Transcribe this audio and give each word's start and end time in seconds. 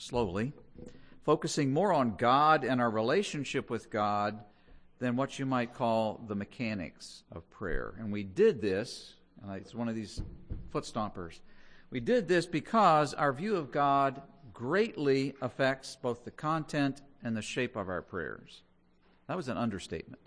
slowly, 0.00 0.52
focusing 1.24 1.72
more 1.72 1.92
on 1.92 2.16
God 2.16 2.64
and 2.64 2.80
our 2.80 2.90
relationship 2.90 3.68
with 3.68 3.90
God 3.90 4.40
than 4.98 5.14
what 5.14 5.38
you 5.38 5.44
might 5.44 5.74
call 5.74 6.24
the 6.26 6.34
mechanics 6.34 7.22
of 7.30 7.48
prayer. 7.50 7.94
And 7.98 8.10
we 8.10 8.22
did 8.22 8.62
this, 8.62 9.14
and 9.42 9.52
it's 9.56 9.74
one 9.74 9.88
of 9.88 9.94
these 9.94 10.22
foot 10.70 10.84
stompers. 10.84 11.40
We 11.90 12.00
did 12.00 12.28
this 12.28 12.46
because 12.46 13.12
our 13.12 13.32
view 13.32 13.56
of 13.56 13.70
God 13.70 14.22
greatly 14.54 15.34
affects 15.42 15.96
both 16.00 16.24
the 16.24 16.30
content 16.30 17.02
and 17.22 17.36
the 17.36 17.42
shape 17.42 17.76
of 17.76 17.90
our 17.90 18.02
prayers. 18.02 18.62
That 19.28 19.36
was 19.36 19.48
an 19.48 19.58
understatement. 19.58 20.22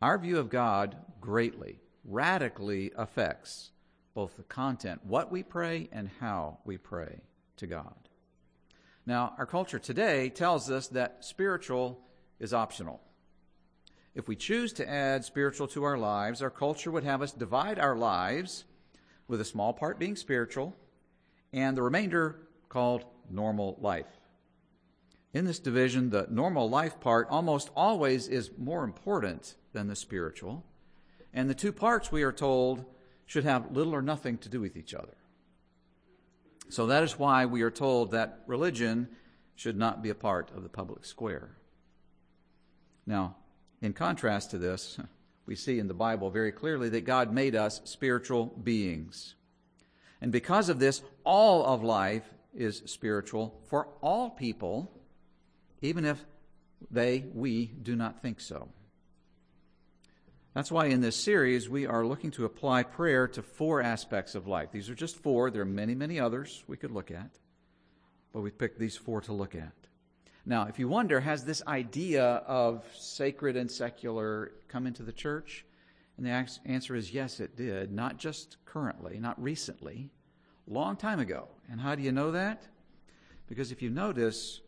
Our 0.00 0.18
view 0.18 0.38
of 0.38 0.50
God 0.50 0.96
greatly, 1.20 1.80
radically 2.04 2.92
affects 2.96 3.72
both 4.14 4.36
the 4.36 4.44
content, 4.44 5.00
what 5.04 5.32
we 5.32 5.42
pray, 5.42 5.88
and 5.90 6.08
how 6.20 6.58
we 6.64 6.78
pray 6.78 7.20
to 7.58 7.66
God. 7.66 7.94
Now, 9.06 9.34
our 9.38 9.46
culture 9.46 9.78
today 9.78 10.28
tells 10.28 10.70
us 10.70 10.88
that 10.88 11.24
spiritual 11.24 12.00
is 12.40 12.52
optional. 12.52 13.00
If 14.14 14.26
we 14.26 14.36
choose 14.36 14.72
to 14.74 14.88
add 14.88 15.24
spiritual 15.24 15.68
to 15.68 15.84
our 15.84 15.96
lives, 15.96 16.42
our 16.42 16.50
culture 16.50 16.90
would 16.90 17.04
have 17.04 17.22
us 17.22 17.32
divide 17.32 17.78
our 17.78 17.96
lives 17.96 18.64
with 19.28 19.40
a 19.40 19.44
small 19.44 19.72
part 19.72 19.98
being 19.98 20.16
spiritual 20.16 20.76
and 21.52 21.76
the 21.76 21.82
remainder 21.82 22.48
called 22.68 23.04
normal 23.30 23.76
life. 23.80 24.06
In 25.32 25.44
this 25.44 25.58
division, 25.58 26.10
the 26.10 26.26
normal 26.30 26.68
life 26.68 27.00
part 27.00 27.28
almost 27.30 27.70
always 27.76 28.28
is 28.28 28.50
more 28.56 28.82
important 28.82 29.54
than 29.72 29.86
the 29.86 29.96
spiritual, 29.96 30.64
and 31.34 31.48
the 31.48 31.54
two 31.54 31.72
parts, 31.72 32.10
we 32.10 32.22
are 32.22 32.32
told, 32.32 32.84
should 33.26 33.44
have 33.44 33.70
little 33.76 33.94
or 33.94 34.02
nothing 34.02 34.38
to 34.38 34.48
do 34.48 34.60
with 34.60 34.76
each 34.76 34.94
other. 34.94 35.17
So 36.68 36.86
that 36.86 37.02
is 37.02 37.18
why 37.18 37.46
we 37.46 37.62
are 37.62 37.70
told 37.70 38.10
that 38.10 38.42
religion 38.46 39.08
should 39.54 39.76
not 39.76 40.02
be 40.02 40.10
a 40.10 40.14
part 40.14 40.50
of 40.54 40.62
the 40.62 40.68
public 40.68 41.04
square. 41.04 41.56
Now, 43.06 43.36
in 43.80 43.92
contrast 43.92 44.50
to 44.50 44.58
this, 44.58 44.98
we 45.46 45.54
see 45.54 45.78
in 45.78 45.88
the 45.88 45.94
Bible 45.94 46.30
very 46.30 46.52
clearly 46.52 46.90
that 46.90 47.06
God 47.06 47.32
made 47.32 47.56
us 47.56 47.80
spiritual 47.84 48.46
beings. 48.46 49.34
And 50.20 50.30
because 50.30 50.68
of 50.68 50.78
this, 50.78 51.02
all 51.24 51.64
of 51.64 51.82
life 51.82 52.24
is 52.54 52.82
spiritual 52.86 53.60
for 53.68 53.88
all 54.02 54.30
people, 54.30 54.92
even 55.80 56.04
if 56.04 56.22
they, 56.90 57.24
we, 57.32 57.66
do 57.66 57.96
not 57.96 58.20
think 58.20 58.40
so. 58.40 58.68
That's 60.58 60.72
why 60.72 60.86
in 60.86 61.00
this 61.00 61.14
series 61.14 61.68
we 61.68 61.86
are 61.86 62.04
looking 62.04 62.32
to 62.32 62.44
apply 62.44 62.82
prayer 62.82 63.28
to 63.28 63.44
four 63.44 63.80
aspects 63.80 64.34
of 64.34 64.48
life. 64.48 64.72
These 64.72 64.90
are 64.90 64.94
just 64.96 65.14
four. 65.14 65.52
There 65.52 65.62
are 65.62 65.64
many, 65.64 65.94
many 65.94 66.18
others 66.18 66.64
we 66.66 66.76
could 66.76 66.90
look 66.90 67.12
at, 67.12 67.30
but 68.32 68.40
we 68.40 68.50
picked 68.50 68.76
these 68.76 68.96
four 68.96 69.20
to 69.20 69.32
look 69.32 69.54
at. 69.54 69.72
Now, 70.44 70.64
if 70.64 70.80
you 70.80 70.88
wonder, 70.88 71.20
has 71.20 71.44
this 71.44 71.62
idea 71.68 72.24
of 72.24 72.84
sacred 72.92 73.56
and 73.56 73.70
secular 73.70 74.50
come 74.66 74.88
into 74.88 75.04
the 75.04 75.12
church? 75.12 75.64
And 76.16 76.26
the 76.26 76.48
answer 76.66 76.96
is 76.96 77.14
yes, 77.14 77.38
it 77.38 77.54
did. 77.54 77.92
Not 77.92 78.16
just 78.16 78.56
currently, 78.64 79.20
not 79.20 79.40
recently, 79.40 80.10
long 80.66 80.96
time 80.96 81.20
ago. 81.20 81.46
And 81.70 81.80
how 81.80 81.94
do 81.94 82.02
you 82.02 82.10
know 82.10 82.32
that? 82.32 82.64
Because 83.48 83.70
if 83.70 83.80
you 83.80 83.90
notice 83.90 84.60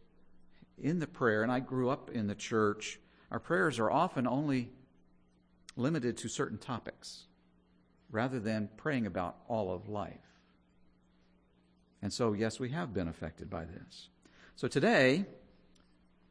in 0.79 1.01
the 1.01 1.09
prayer, 1.09 1.43
and 1.43 1.51
I 1.51 1.59
grew 1.59 1.91
up 1.91 2.11
in 2.11 2.29
the 2.29 2.37
church, 2.37 3.01
our 3.33 3.41
prayers 3.41 3.81
are 3.81 3.91
often 3.91 4.29
only 4.29 4.71
limited 5.77 6.17
to 6.19 6.29
certain 6.29 6.59
topics 6.59 7.27
rather 8.11 8.41
than 8.41 8.69
praying 8.77 9.07
about 9.07 9.37
all 9.49 9.73
of 9.73 9.89
life. 9.89 10.19
And 12.03 12.13
so, 12.13 12.33
yes, 12.33 12.59
we 12.59 12.71
have 12.71 12.95
been 12.95 13.09
affected 13.09 13.51
by 13.51 13.65
this. 13.65 14.09
So 14.57 14.69
today, 14.69 15.25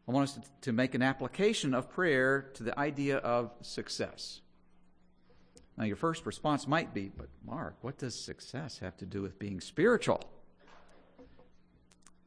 I 0.08 0.12
want 0.12 0.30
us 0.30 0.40
to 0.62 0.72
make 0.72 0.96
an 0.96 1.02
application 1.02 1.74
of 1.74 1.90
prayer 1.90 2.50
to 2.56 2.64
the 2.64 2.78
idea 2.78 3.18
of 3.18 3.52
success. 3.62 4.42
Now, 5.78 5.86
your 5.86 5.96
first 5.96 6.26
response 6.26 6.68
might 6.68 6.94
be, 6.94 7.12
but 7.16 7.30
Mark, 7.46 7.78
what 7.82 7.98
does 7.98 8.20
success 8.20 8.80
have 8.80 8.98
to 8.98 9.06
do 9.06 9.22
with 9.22 9.40
being 9.40 9.62
spiritual? 9.62 10.22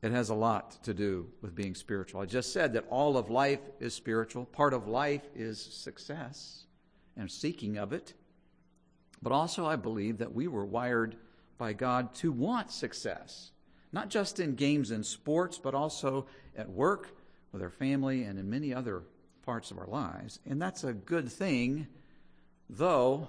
It 0.00 0.10
has 0.10 0.30
a 0.30 0.34
lot 0.34 0.82
to 0.84 0.94
do 0.94 1.28
with 1.42 1.54
being 1.54 1.74
spiritual. 1.74 2.20
I 2.20 2.26
just 2.26 2.52
said 2.52 2.72
that 2.72 2.86
all 2.88 3.16
of 3.16 3.30
life 3.30 3.60
is 3.78 3.94
spiritual. 3.94 4.46
Part 4.46 4.72
of 4.72 4.88
life 4.88 5.22
is 5.34 5.60
success 5.60 6.64
and 7.16 7.30
seeking 7.30 7.78
of 7.78 7.92
it. 7.92 8.14
But 9.20 9.32
also, 9.32 9.66
I 9.66 9.76
believe 9.76 10.18
that 10.18 10.34
we 10.34 10.48
were 10.48 10.64
wired 10.64 11.16
by 11.58 11.72
God 11.72 12.14
to 12.16 12.32
want 12.32 12.70
success, 12.70 13.52
not 13.92 14.08
just 14.08 14.40
in 14.40 14.54
games 14.54 14.90
and 14.90 15.06
sports, 15.06 15.58
but 15.58 15.74
also 15.74 16.26
at 16.56 16.68
work 16.68 17.16
with 17.52 17.62
our 17.62 17.70
family, 17.70 18.24
and 18.24 18.38
in 18.38 18.48
many 18.48 18.74
other 18.74 19.02
parts 19.44 19.70
of 19.70 19.78
our 19.78 19.86
lives. 19.86 20.40
And 20.46 20.60
that's 20.60 20.84
a 20.84 20.92
good 20.92 21.30
thing, 21.30 21.86
though, 22.70 23.28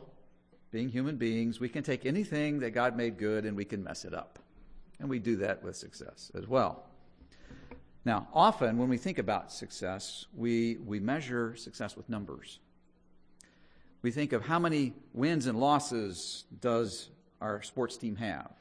being 0.71 0.89
human 0.89 1.17
beings, 1.17 1.59
we 1.59 1.69
can 1.69 1.83
take 1.83 2.05
anything 2.05 2.59
that 2.59 2.71
God 2.71 2.97
made 2.97 3.17
good 3.17 3.45
and 3.45 3.55
we 3.55 3.65
can 3.65 3.83
mess 3.83 4.05
it 4.05 4.13
up. 4.13 4.39
And 4.99 5.09
we 5.09 5.19
do 5.19 5.35
that 5.37 5.63
with 5.63 5.75
success 5.75 6.31
as 6.33 6.47
well. 6.47 6.85
Now, 8.05 8.27
often 8.33 8.77
when 8.77 8.89
we 8.89 8.97
think 8.97 9.17
about 9.17 9.51
success, 9.51 10.25
we, 10.35 10.77
we 10.77 10.99
measure 10.99 11.55
success 11.55 11.95
with 11.95 12.09
numbers. 12.09 12.59
We 14.03 14.11
think 14.11 14.33
of 14.33 14.45
how 14.45 14.59
many 14.59 14.93
wins 15.13 15.47
and 15.47 15.57
losses 15.59 16.43
does 16.59 17.09
our 17.39 17.61
sports 17.63 17.97
team 17.97 18.17
have? 18.17 18.51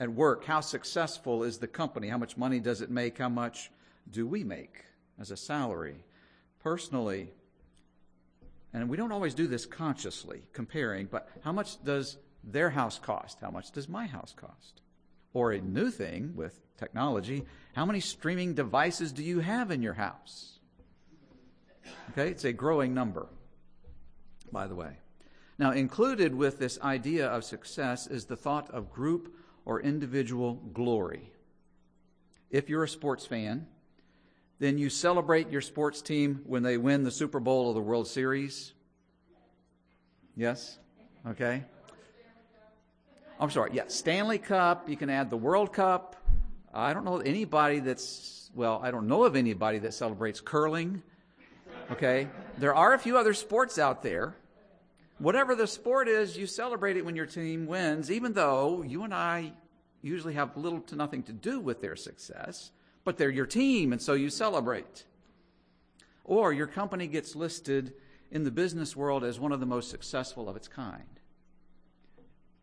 At 0.00 0.10
work, 0.10 0.44
how 0.44 0.60
successful 0.60 1.44
is 1.44 1.58
the 1.58 1.68
company? 1.68 2.08
How 2.08 2.18
much 2.18 2.36
money 2.36 2.58
does 2.58 2.82
it 2.82 2.90
make? 2.90 3.18
How 3.18 3.28
much 3.28 3.70
do 4.10 4.26
we 4.26 4.42
make 4.42 4.84
as 5.20 5.30
a 5.30 5.36
salary? 5.36 5.94
Personally, 6.58 7.30
and 8.72 8.88
we 8.88 8.96
don't 8.96 9.12
always 9.12 9.34
do 9.34 9.46
this 9.46 9.64
consciously, 9.64 10.42
comparing, 10.52 11.06
but 11.06 11.28
how 11.44 11.52
much 11.52 11.82
does 11.84 12.18
their 12.42 12.70
house 12.70 12.98
cost? 12.98 13.38
How 13.40 13.50
much 13.50 13.70
does 13.70 13.88
my 13.88 14.06
house 14.06 14.34
cost? 14.36 14.82
Or 15.34 15.52
a 15.52 15.60
new 15.60 15.90
thing 15.90 16.32
with 16.34 16.58
technology, 16.76 17.44
how 17.74 17.86
many 17.86 18.00
streaming 18.00 18.54
devices 18.54 19.12
do 19.12 19.22
you 19.22 19.38
have 19.38 19.70
in 19.70 19.82
your 19.82 19.94
house? 19.94 20.58
Okay, 22.10 22.30
it's 22.30 22.44
a 22.44 22.52
growing 22.52 22.92
number, 22.92 23.28
by 24.54 24.66
the 24.66 24.74
way. 24.74 24.96
Now, 25.58 25.72
included 25.72 26.34
with 26.34 26.58
this 26.58 26.80
idea 26.80 27.26
of 27.28 27.44
success 27.44 28.06
is 28.06 28.24
the 28.24 28.36
thought 28.36 28.70
of 28.70 28.90
group 28.90 29.36
or 29.66 29.82
individual 29.82 30.54
glory. 30.72 31.30
If 32.50 32.70
you're 32.70 32.84
a 32.84 32.88
sports 32.88 33.26
fan, 33.26 33.66
then 34.58 34.78
you 34.78 34.88
celebrate 34.88 35.50
your 35.50 35.60
sports 35.60 36.00
team 36.00 36.40
when 36.46 36.62
they 36.62 36.78
win 36.78 37.02
the 37.02 37.10
Super 37.10 37.40
Bowl 37.40 37.68
or 37.68 37.74
the 37.74 37.80
World 37.80 38.08
Series? 38.08 38.72
Yes? 40.36 40.78
Okay. 41.28 41.64
I'm 43.38 43.50
sorry. 43.50 43.70
Yeah, 43.74 43.84
Stanley 43.88 44.38
Cup. 44.38 44.88
You 44.88 44.96
can 44.96 45.10
add 45.10 45.30
the 45.30 45.36
World 45.36 45.72
Cup. 45.72 46.16
I 46.72 46.92
don't 46.92 47.04
know 47.04 47.18
anybody 47.18 47.80
that's, 47.80 48.50
well, 48.54 48.80
I 48.82 48.90
don't 48.90 49.06
know 49.06 49.24
of 49.24 49.36
anybody 49.36 49.78
that 49.80 49.94
celebrates 49.94 50.40
curling. 50.40 51.02
Okay. 51.90 52.28
There 52.58 52.74
are 52.74 52.94
a 52.94 52.98
few 52.98 53.18
other 53.18 53.34
sports 53.34 53.78
out 53.78 54.02
there. 54.02 54.36
Whatever 55.24 55.54
the 55.54 55.66
sport 55.66 56.06
is, 56.06 56.36
you 56.36 56.46
celebrate 56.46 56.96
it 56.96 57.04
when 57.04 57.16
your 57.16 57.26
team 57.26 57.66
wins, 57.66 58.10
even 58.10 58.34
though 58.34 58.82
you 58.82 59.02
and 59.02 59.14
I 59.14 59.54
usually 60.02 60.34
have 60.34 60.56
little 60.56 60.80
to 60.82 60.96
nothing 60.96 61.22
to 61.24 61.32
do 61.32 61.58
with 61.58 61.80
their 61.80 61.96
success 61.96 62.70
but 63.04 63.18
they're 63.18 63.30
your 63.30 63.46
team, 63.46 63.92
and 63.92 64.00
so 64.02 64.14
you 64.14 64.30
celebrate. 64.30 65.04
Or 66.24 66.52
your 66.52 66.66
company 66.66 67.06
gets 67.06 67.36
listed 67.36 67.92
in 68.30 68.44
the 68.44 68.50
business 68.50 68.96
world 68.96 69.22
as 69.22 69.38
one 69.38 69.52
of 69.52 69.60
the 69.60 69.66
most 69.66 69.90
successful 69.90 70.48
of 70.48 70.56
its 70.56 70.68
kind. 70.68 71.20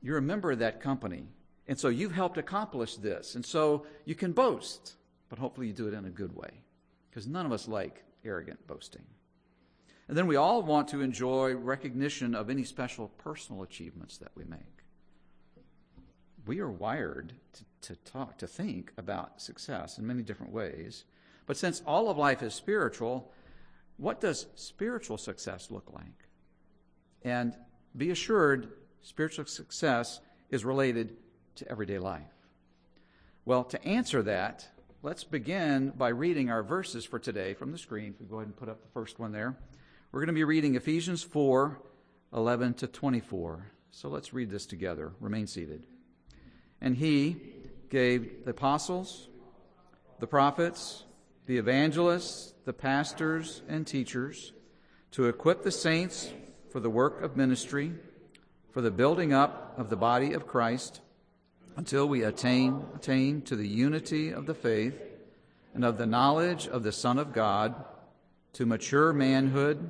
You're 0.01 0.17
a 0.17 0.21
member 0.21 0.51
of 0.51 0.59
that 0.59 0.81
company, 0.81 1.27
and 1.67 1.79
so 1.79 1.89
you've 1.89 2.11
helped 2.11 2.39
accomplish 2.39 2.95
this, 2.95 3.35
and 3.35 3.45
so 3.45 3.85
you 4.03 4.15
can 4.15 4.31
boast, 4.31 4.95
but 5.29 5.37
hopefully 5.37 5.67
you 5.67 5.73
do 5.73 5.87
it 5.87 5.93
in 5.93 6.05
a 6.05 6.09
good 6.09 6.35
way, 6.35 6.63
because 7.09 7.27
none 7.27 7.45
of 7.45 7.51
us 7.51 7.67
like 7.67 8.03
arrogant 8.25 8.65
boasting. 8.65 9.03
And 10.11 10.17
then 10.17 10.27
we 10.27 10.35
all 10.35 10.61
want 10.61 10.89
to 10.89 10.99
enjoy 11.01 11.55
recognition 11.55 12.35
of 12.35 12.51
any 12.51 12.65
special 12.65 13.07
personal 13.17 13.63
achievements 13.63 14.17
that 14.17 14.31
we 14.35 14.43
make 14.43 14.81
we 16.45 16.59
are 16.59 16.69
wired 16.69 17.33
to, 17.53 17.63
to 17.81 17.95
talk, 18.03 18.37
to 18.39 18.47
think 18.47 18.91
about 18.97 19.41
success 19.41 19.97
in 19.97 20.07
many 20.07 20.23
different 20.23 20.51
ways. 20.51 21.05
But 21.45 21.57
since 21.57 21.81
all 21.85 22.09
of 22.09 22.17
life 22.17 22.41
is 22.41 22.53
spiritual, 22.53 23.31
what 23.97 24.21
does 24.21 24.47
spiritual 24.55 25.17
success 25.17 25.69
look 25.69 25.91
like? 25.93 26.27
And 27.23 27.55
be 27.95 28.09
assured, 28.09 28.69
spiritual 29.01 29.45
success 29.45 30.19
is 30.49 30.65
related 30.65 31.17
to 31.55 31.69
everyday 31.69 31.99
life. 31.99 32.33
Well, 33.45 33.63
to 33.65 33.83
answer 33.85 34.21
that, 34.23 34.67
let's 35.03 35.23
begin 35.23 35.91
by 35.91 36.09
reading 36.09 36.49
our 36.49 36.63
verses 36.63 37.05
for 37.05 37.19
today 37.19 37.53
from 37.53 37.71
the 37.71 37.77
screen. 37.77 38.13
If 38.15 38.21
we 38.21 38.27
go 38.27 38.37
ahead 38.37 38.47
and 38.47 38.55
put 38.55 38.69
up 38.69 38.81
the 38.81 38.89
first 38.89 39.19
one 39.19 39.31
there. 39.31 39.57
We're 40.11 40.19
going 40.19 40.27
to 40.27 40.33
be 40.33 40.43
reading 40.43 40.75
Ephesians 40.75 41.23
4 41.23 41.79
11 42.33 42.73
to 42.75 42.87
24. 42.87 43.71
So 43.91 44.09
let's 44.09 44.33
read 44.33 44.49
this 44.49 44.65
together. 44.65 45.13
Remain 45.21 45.47
seated. 45.47 45.85
And 46.81 46.97
he 46.97 47.37
gave 47.89 48.43
the 48.43 48.51
apostles, 48.51 49.29
the 50.19 50.27
prophets, 50.27 51.05
the 51.45 51.57
evangelists, 51.57 52.53
the 52.65 52.73
pastors, 52.73 53.61
and 53.69 53.87
teachers, 53.87 54.51
to 55.11 55.27
equip 55.27 55.63
the 55.63 55.71
saints 55.71 56.33
for 56.71 56.81
the 56.81 56.89
work 56.89 57.21
of 57.21 57.37
ministry, 57.37 57.93
for 58.71 58.81
the 58.81 58.91
building 58.91 59.31
up 59.31 59.75
of 59.77 59.89
the 59.89 59.95
body 59.95 60.33
of 60.33 60.45
Christ, 60.45 60.99
until 61.77 62.05
we 62.05 62.23
attain, 62.23 62.83
attain 62.95 63.43
to 63.43 63.55
the 63.55 63.67
unity 63.67 64.31
of 64.31 64.45
the 64.45 64.55
faith 64.55 65.01
and 65.73 65.85
of 65.85 65.97
the 65.97 66.05
knowledge 66.05 66.67
of 66.67 66.83
the 66.83 66.91
Son 66.91 67.17
of 67.17 67.31
God, 67.31 67.85
to 68.53 68.65
mature 68.65 69.13
manhood, 69.13 69.89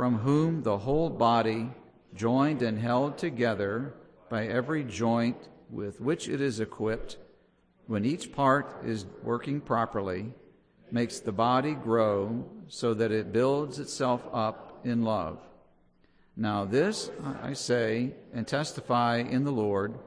from 0.00 0.20
whom 0.20 0.62
the 0.62 0.78
whole 0.78 1.10
body, 1.10 1.68
joined 2.14 2.62
and 2.62 2.78
held 2.78 3.18
together 3.18 3.92
by 4.30 4.46
every 4.46 4.82
joint 4.82 5.36
with 5.68 6.00
which 6.00 6.26
it 6.26 6.40
is 6.40 6.58
equipped, 6.58 7.18
when 7.86 8.06
each 8.06 8.32
part 8.32 8.82
is 8.82 9.04
working 9.22 9.60
properly, 9.60 10.32
makes 10.90 11.20
the 11.20 11.30
body 11.30 11.74
grow 11.74 12.42
so 12.66 12.94
that 12.94 13.12
it 13.12 13.30
builds 13.30 13.78
itself 13.78 14.26
up 14.32 14.80
in 14.84 15.02
love. 15.02 15.38
Now, 16.34 16.64
this 16.64 17.10
I 17.42 17.52
say 17.52 18.14
and 18.32 18.48
testify 18.48 19.18
in 19.18 19.44
the 19.44 19.52
Lord 19.52 19.98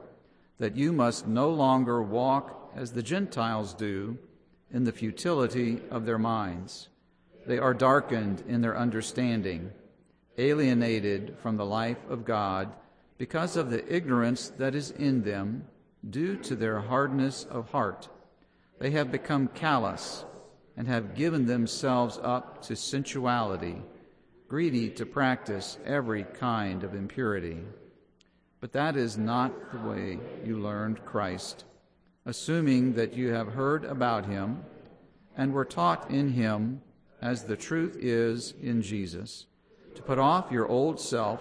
that 0.58 0.76
you 0.76 0.92
must 0.92 1.28
no 1.28 1.50
longer 1.50 2.02
walk 2.02 2.72
as 2.74 2.90
the 2.90 3.02
Gentiles 3.04 3.72
do 3.72 4.18
in 4.72 4.82
the 4.82 4.90
futility 4.90 5.80
of 5.88 6.04
their 6.04 6.18
minds. 6.18 6.88
They 7.46 7.58
are 7.60 7.74
darkened 7.74 8.42
in 8.48 8.60
their 8.60 8.76
understanding, 8.76 9.70
alienated 10.38 11.36
from 11.42 11.56
the 11.56 11.66
life 11.66 11.98
of 12.08 12.24
God 12.24 12.72
because 13.18 13.56
of 13.56 13.70
the 13.70 13.94
ignorance 13.94 14.48
that 14.58 14.74
is 14.74 14.90
in 14.90 15.22
them 15.22 15.64
due 16.10 16.36
to 16.36 16.56
their 16.56 16.80
hardness 16.80 17.44
of 17.44 17.70
heart. 17.70 18.08
They 18.78 18.90
have 18.90 19.12
become 19.12 19.48
callous 19.48 20.24
and 20.76 20.88
have 20.88 21.14
given 21.14 21.46
themselves 21.46 22.18
up 22.22 22.62
to 22.62 22.74
sensuality, 22.74 23.82
greedy 24.48 24.90
to 24.90 25.06
practice 25.06 25.78
every 25.84 26.24
kind 26.24 26.82
of 26.82 26.94
impurity. 26.94 27.58
But 28.60 28.72
that 28.72 28.96
is 28.96 29.16
not 29.16 29.52
the 29.72 29.88
way 29.88 30.18
you 30.44 30.58
learned 30.58 31.04
Christ 31.04 31.64
assuming 32.26 32.94
that 32.94 33.14
you 33.14 33.32
have 33.32 33.48
heard 33.52 33.84
about 33.84 34.26
him 34.26 34.64
and 35.36 35.52
were 35.52 35.64
taught 35.64 36.10
in 36.10 36.30
him 36.30 36.80
as 37.20 37.44
the 37.44 37.56
truth 37.56 37.96
is 38.00 38.54
in 38.62 38.80
Jesus, 38.82 39.46
to 39.94 40.02
put 40.02 40.18
off 40.18 40.50
your 40.50 40.68
old 40.68 41.00
self, 41.00 41.40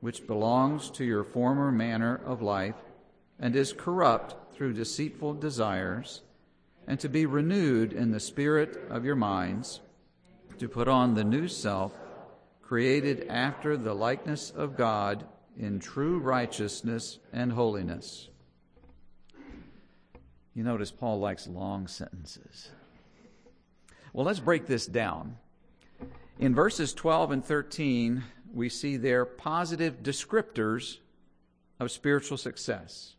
which 0.00 0.26
belongs 0.26 0.90
to 0.90 1.04
your 1.04 1.24
former 1.24 1.72
manner 1.72 2.20
of 2.24 2.42
life 2.42 2.76
and 3.38 3.54
is 3.54 3.72
corrupt 3.72 4.54
through 4.54 4.72
deceitful 4.72 5.34
desires, 5.34 6.22
and 6.86 6.98
to 7.00 7.08
be 7.08 7.26
renewed 7.26 7.92
in 7.92 8.10
the 8.10 8.20
spirit 8.20 8.80
of 8.90 9.04
your 9.04 9.16
minds, 9.16 9.80
to 10.58 10.68
put 10.68 10.88
on 10.88 11.14
the 11.14 11.24
new 11.24 11.46
self, 11.46 11.92
created 12.62 13.26
after 13.28 13.76
the 13.76 13.94
likeness 13.94 14.50
of 14.50 14.76
God 14.76 15.24
in 15.56 15.78
true 15.78 16.18
righteousness 16.18 17.18
and 17.32 17.52
holiness. 17.52 18.28
You 20.54 20.64
notice 20.64 20.90
Paul 20.90 21.20
likes 21.20 21.46
long 21.46 21.86
sentences. 21.86 22.70
Well, 24.12 24.26
let's 24.26 24.40
break 24.40 24.66
this 24.66 24.86
down. 24.86 25.36
In 26.38 26.54
verses 26.54 26.94
12 26.94 27.32
and 27.32 27.44
13, 27.44 28.22
we 28.54 28.68
see 28.68 28.96
their 28.96 29.24
positive 29.24 30.04
descriptors 30.04 30.98
of 31.80 31.90
spiritual 31.90 32.36
success. 32.36 33.16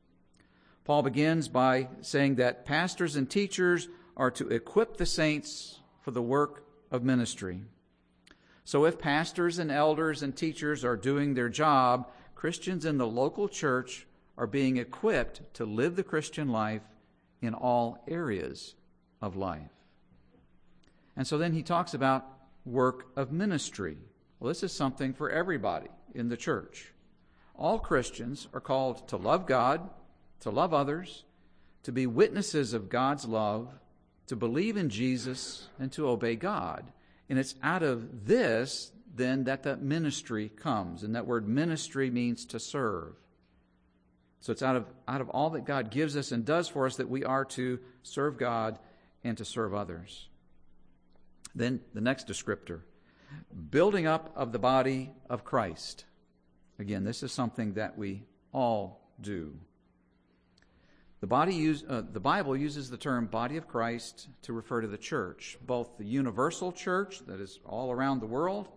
Paul 0.86 1.04
begins 1.04 1.50
by 1.50 1.90
saying 2.00 2.36
that 2.36 2.66
pastors 2.66 3.18
and 3.18 3.30
teachers 3.30 3.90
are 4.16 4.32
to 4.32 4.48
equip 4.48 4.96
the 4.96 5.06
saints 5.06 5.80
for 6.02 6.12
the 6.12 6.22
work 6.22 6.64
of 6.92 7.04
ministry. 7.04 7.60
So, 8.64 8.86
if 8.86 8.98
pastors 8.98 9.60
and 9.60 9.70
elders 9.70 10.24
and 10.24 10.34
teachers 10.34 10.86
are 10.86 10.96
doing 10.96 11.34
their 11.34 11.50
job, 11.50 12.10
Christians 12.36 12.86
in 12.86 12.98
the 12.98 13.08
local 13.08 13.50
church 13.50 14.08
are 14.38 14.48
being 14.48 14.78
equipped 14.78 15.42
to 15.56 15.66
live 15.66 15.98
the 15.98 16.04
Christian 16.04 16.48
life 16.48 16.84
in 17.42 17.54
all 17.54 18.02
areas 18.08 18.76
of 19.22 19.36
life. 19.36 19.72
And 21.18 21.28
so 21.28 21.38
then 21.38 21.52
he 21.52 21.64
talks 21.64 21.94
about 21.94 22.39
work 22.66 23.08
of 23.16 23.32
ministry. 23.32 23.98
Well, 24.40 24.50
this 24.50 24.64
is 24.64 24.72
something 24.72 25.14
for 25.14 25.30
everybody 25.30 25.90
in 26.14 26.30
the 26.30 26.38
church. 26.38 26.92
All 27.56 27.80
Christians 27.80 28.48
are 28.54 28.62
called 28.62 29.08
to 29.10 29.18
love 29.18 29.46
God, 29.46 29.90
to 30.42 30.50
love 30.50 30.74
others, 30.74 31.26
to 31.84 31.92
be 31.92 32.08
witnesses 32.08 32.74
of 32.74 32.90
God's 32.90 33.26
love, 33.26 33.74
to 34.28 34.36
believe 34.36 34.78
in 34.78 34.90
Jesus, 34.90 35.68
and 35.80 35.92
to 35.94 36.08
obey 36.08 36.36
God. 36.36 36.86
And 37.30 37.38
it's 37.38 37.56
out 37.62 37.84
of 37.84 38.26
this 38.26 38.92
then 39.16 39.46
that 39.46 39.64
the 39.64 39.76
ministry 39.78 40.50
comes. 40.50 41.04
And 41.04 41.16
that 41.16 41.28
word 41.28 41.48
ministry 41.48 42.10
means 42.10 42.46
to 42.48 42.60
serve. 42.60 43.16
So 44.40 44.52
it's 44.52 44.64
out 44.64 44.76
of, 44.78 44.86
out 45.08 45.20
of 45.20 45.30
all 45.30 45.50
that 45.52 45.66
God 45.66 45.92
gives 45.92 46.16
us 46.16 46.32
and 46.32 46.46
does 46.46 46.70
for 46.70 46.86
us 46.86 46.96
that 46.96 47.10
we 47.10 47.26
are 47.26 47.44
to 47.46 47.80
serve 48.04 48.38
God 48.38 48.80
and 49.24 49.38
to 49.38 49.46
serve 49.46 49.74
others. 49.74 50.30
Then 51.56 51.82
the 51.94 52.02
next 52.02 52.28
descriptor 52.28 52.82
building 53.70 54.08
up 54.08 54.32
of 54.36 54.52
the 54.52 54.60
body 54.60 55.12
of 55.30 55.44
Christ. 55.44 56.06
Again, 56.80 57.04
this 57.04 57.24
is 57.24 57.32
something 57.32 57.74
that 57.74 57.98
we 57.98 58.24
all 58.54 59.10
do. 59.22 59.54
The, 61.20 61.28
body 61.28 61.54
use, 61.54 61.84
uh, 61.88 62.02
the 62.12 62.20
Bible 62.20 62.56
uses 62.56 62.90
the 62.90 62.98
term 62.98 63.26
body 63.26 63.58
of 63.58 63.68
Christ 63.68 64.30
to 64.44 64.54
refer 64.54 64.82
to 64.82 64.88
the 64.88 64.98
church, 64.98 65.58
both 65.66 65.98
the 65.98 66.06
universal 66.06 66.72
church 66.72 67.20
that 67.28 67.42
is 67.42 67.60
all 67.66 67.92
around 67.92 68.22
the 68.22 68.26
world 68.26 68.70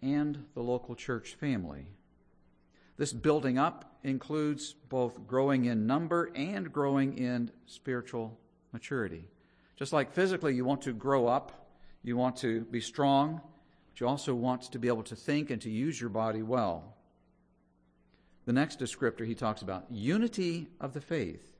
and 0.00 0.44
the 0.54 0.62
local 0.62 0.94
church 0.94 1.34
family. 1.34 1.86
This 2.98 3.12
building 3.12 3.58
up 3.58 3.96
includes 4.04 4.74
both 4.88 5.26
growing 5.26 5.64
in 5.64 5.86
number 5.86 6.30
and 6.36 6.72
growing 6.72 7.18
in 7.18 7.50
spiritual 7.66 8.38
maturity. 8.72 9.24
Just 9.76 9.92
like 9.92 10.12
physically, 10.12 10.54
you 10.54 10.64
want 10.64 10.82
to 10.82 10.92
grow 10.92 11.26
up, 11.26 11.61
you 12.02 12.16
want 12.16 12.36
to 12.38 12.62
be 12.62 12.80
strong, 12.80 13.40
but 13.90 14.00
you 14.00 14.08
also 14.08 14.34
want 14.34 14.62
to 14.62 14.78
be 14.78 14.88
able 14.88 15.02
to 15.04 15.16
think 15.16 15.50
and 15.50 15.60
to 15.62 15.70
use 15.70 16.00
your 16.00 16.10
body 16.10 16.42
well. 16.42 16.96
The 18.44 18.52
next 18.52 18.80
descriptor 18.80 19.24
he 19.24 19.34
talks 19.34 19.62
about 19.62 19.86
unity 19.90 20.68
of 20.80 20.94
the 20.94 21.00
faith, 21.00 21.56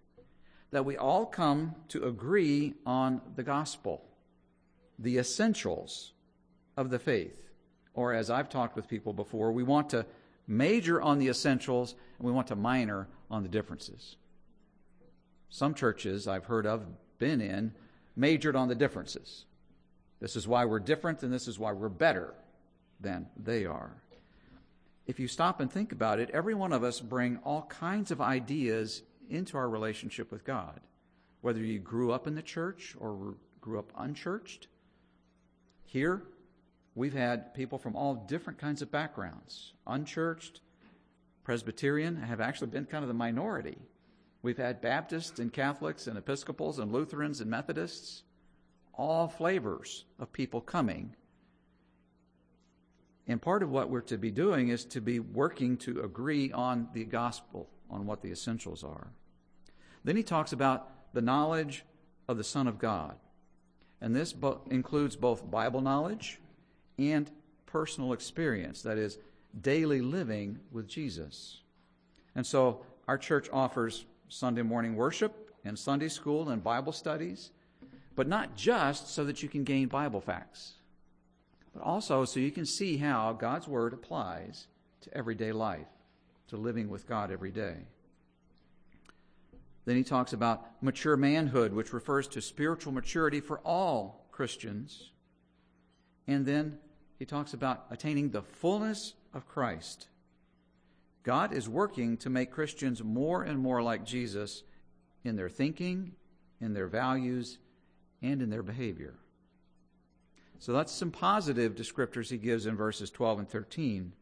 that 0.72 0.84
we 0.84 0.96
all 0.96 1.26
come 1.26 1.74
to 1.88 2.08
agree 2.08 2.74
on 2.84 3.20
the 3.36 3.44
gospel, 3.44 4.02
the 4.98 5.18
essentials 5.18 6.12
of 6.76 6.90
the 6.90 6.98
faith. 6.98 7.50
Or, 7.94 8.14
as 8.14 8.30
I've 8.30 8.48
talked 8.48 8.74
with 8.74 8.88
people 8.88 9.12
before, 9.12 9.52
we 9.52 9.62
want 9.62 9.90
to 9.90 10.06
major 10.48 11.00
on 11.00 11.18
the 11.18 11.28
essentials, 11.28 11.94
and 12.18 12.26
we 12.26 12.32
want 12.32 12.46
to 12.48 12.56
minor 12.56 13.06
on 13.30 13.42
the 13.42 13.48
differences. 13.48 14.16
Some 15.50 15.74
churches 15.74 16.26
I've 16.26 16.46
heard 16.46 16.66
of, 16.66 16.86
been 17.18 17.40
in, 17.40 17.74
majored 18.16 18.56
on 18.56 18.68
the 18.68 18.74
differences. 18.74 19.44
This 20.22 20.36
is 20.36 20.46
why 20.46 20.66
we're 20.66 20.78
different, 20.78 21.24
and 21.24 21.32
this 21.32 21.48
is 21.48 21.58
why 21.58 21.72
we're 21.72 21.88
better 21.88 22.32
than 23.00 23.26
they 23.36 23.66
are. 23.66 23.90
If 25.04 25.18
you 25.18 25.26
stop 25.26 25.58
and 25.58 25.68
think 25.70 25.90
about 25.90 26.20
it, 26.20 26.30
every 26.30 26.54
one 26.54 26.72
of 26.72 26.84
us 26.84 27.00
bring 27.00 27.38
all 27.38 27.62
kinds 27.62 28.12
of 28.12 28.20
ideas 28.20 29.02
into 29.28 29.56
our 29.56 29.68
relationship 29.68 30.30
with 30.30 30.44
God. 30.44 30.78
Whether 31.40 31.58
you 31.58 31.80
grew 31.80 32.12
up 32.12 32.28
in 32.28 32.36
the 32.36 32.42
church 32.42 32.94
or 33.00 33.34
grew 33.60 33.80
up 33.80 33.92
unchurched, 33.98 34.68
here 35.86 36.22
we've 36.94 37.14
had 37.14 37.52
people 37.52 37.78
from 37.78 37.96
all 37.96 38.14
different 38.14 38.60
kinds 38.60 38.80
of 38.80 38.92
backgrounds. 38.92 39.72
Unchurched, 39.88 40.60
Presbyterian 41.42 42.14
have 42.14 42.40
actually 42.40 42.68
been 42.68 42.84
kind 42.84 43.02
of 43.02 43.08
the 43.08 43.14
minority. 43.14 43.78
We've 44.40 44.56
had 44.56 44.80
Baptists 44.80 45.40
and 45.40 45.52
Catholics 45.52 46.06
and 46.06 46.16
Episcopals 46.16 46.78
and 46.78 46.92
Lutherans 46.92 47.40
and 47.40 47.50
Methodists, 47.50 48.22
all 48.94 49.28
flavors 49.28 50.04
of 50.18 50.32
people 50.32 50.60
coming. 50.60 51.14
And 53.26 53.40
part 53.40 53.62
of 53.62 53.70
what 53.70 53.88
we're 53.88 54.00
to 54.02 54.18
be 54.18 54.30
doing 54.30 54.68
is 54.68 54.84
to 54.86 55.00
be 55.00 55.18
working 55.20 55.76
to 55.78 56.02
agree 56.02 56.52
on 56.52 56.88
the 56.92 57.04
gospel, 57.04 57.68
on 57.88 58.06
what 58.06 58.22
the 58.22 58.30
essentials 58.30 58.82
are. 58.82 59.08
Then 60.04 60.16
he 60.16 60.22
talks 60.22 60.52
about 60.52 60.88
the 61.14 61.22
knowledge 61.22 61.84
of 62.28 62.36
the 62.36 62.44
Son 62.44 62.66
of 62.66 62.78
God. 62.78 63.16
And 64.00 64.14
this 64.16 64.32
bo- 64.32 64.60
includes 64.70 65.14
both 65.14 65.48
Bible 65.48 65.80
knowledge 65.80 66.40
and 66.98 67.30
personal 67.66 68.12
experience, 68.12 68.82
that 68.82 68.98
is, 68.98 69.18
daily 69.60 70.00
living 70.00 70.58
with 70.72 70.88
Jesus. 70.88 71.60
And 72.34 72.46
so 72.46 72.84
our 73.06 73.18
church 73.18 73.48
offers 73.52 74.06
Sunday 74.28 74.62
morning 74.62 74.96
worship 74.96 75.50
and 75.64 75.78
Sunday 75.78 76.08
school 76.08 76.48
and 76.48 76.64
Bible 76.64 76.92
studies, 76.92 77.50
but 78.14 78.28
not 78.28 78.56
just 78.56 79.08
so 79.08 79.24
that 79.24 79.42
you 79.42 79.48
can 79.48 79.64
gain 79.64 79.88
Bible 79.88 80.20
facts, 80.20 80.74
but 81.74 81.82
also 81.82 82.24
so 82.24 82.40
you 82.40 82.50
can 82.50 82.66
see 82.66 82.98
how 82.98 83.32
God's 83.32 83.66
Word 83.66 83.92
applies 83.92 84.66
to 85.02 85.16
everyday 85.16 85.52
life, 85.52 85.86
to 86.48 86.56
living 86.56 86.88
with 86.88 87.08
God 87.08 87.30
every 87.30 87.50
day. 87.50 87.76
Then 89.84 89.96
he 89.96 90.04
talks 90.04 90.32
about 90.32 90.82
mature 90.82 91.16
manhood, 91.16 91.72
which 91.72 91.92
refers 91.92 92.28
to 92.28 92.40
spiritual 92.40 92.92
maturity 92.92 93.40
for 93.40 93.58
all 93.60 94.26
Christians. 94.30 95.10
And 96.28 96.46
then 96.46 96.78
he 97.18 97.24
talks 97.24 97.52
about 97.52 97.86
attaining 97.90 98.30
the 98.30 98.42
fullness 98.42 99.14
of 99.34 99.48
Christ. 99.48 100.08
God 101.24 101.52
is 101.52 101.68
working 101.68 102.16
to 102.18 102.30
make 102.30 102.50
Christians 102.50 103.02
more 103.02 103.42
and 103.42 103.58
more 103.58 103.82
like 103.82 104.04
Jesus 104.04 104.62
in 105.24 105.36
their 105.36 105.48
thinking, 105.48 106.12
in 106.60 106.74
their 106.74 106.88
values, 106.88 107.58
and 108.22 108.40
in 108.40 108.50
their 108.50 108.62
behavior. 108.62 109.14
So 110.58 110.72
that's 110.72 110.92
some 110.92 111.10
positive 111.10 111.74
descriptors 111.74 112.30
he 112.30 112.38
gives 112.38 112.66
in 112.66 112.76
verses 112.76 113.10
12 113.10 113.40
and 113.40 113.48
13. 113.48 114.12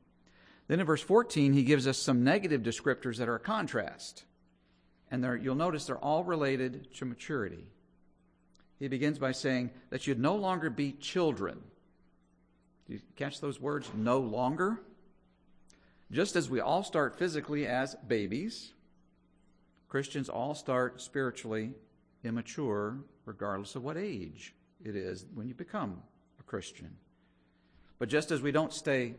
Then 0.68 0.80
in 0.80 0.86
verse 0.86 1.02
14, 1.02 1.52
he 1.52 1.64
gives 1.64 1.86
us 1.86 1.98
some 1.98 2.24
negative 2.24 2.62
descriptors 2.62 3.18
that 3.18 3.28
are 3.28 3.34
a 3.34 3.40
contrast. 3.40 4.24
And 5.10 5.22
you'll 5.42 5.54
notice 5.54 5.86
they're 5.86 5.98
all 5.98 6.24
related 6.24 6.94
to 6.94 7.04
maturity. 7.04 7.66
He 8.78 8.88
begins 8.88 9.18
by 9.18 9.32
saying 9.32 9.70
that 9.90 10.06
you'd 10.06 10.18
no 10.18 10.36
longer 10.36 10.70
be 10.70 10.92
children. 10.92 11.60
Do 12.86 12.94
you 12.94 13.00
catch 13.16 13.40
those 13.40 13.60
words? 13.60 13.90
No 13.94 14.18
longer? 14.20 14.80
Just 16.10 16.36
as 16.36 16.48
we 16.48 16.60
all 16.60 16.82
start 16.82 17.18
physically 17.18 17.66
as 17.66 17.94
babies, 18.08 18.72
Christians 19.88 20.28
all 20.28 20.54
start 20.54 21.02
spiritually 21.02 21.74
immature, 22.24 22.98
regardless 23.24 23.74
of 23.74 23.82
what 23.82 23.96
age 23.96 24.54
it 24.84 24.96
is 24.96 25.26
when 25.34 25.48
you 25.48 25.54
become 25.54 26.02
a 26.38 26.42
Christian. 26.42 26.96
But 27.98 28.08
just 28.08 28.30
as 28.30 28.40
we 28.40 28.52
don't 28.52 28.72
stay 28.72 29.14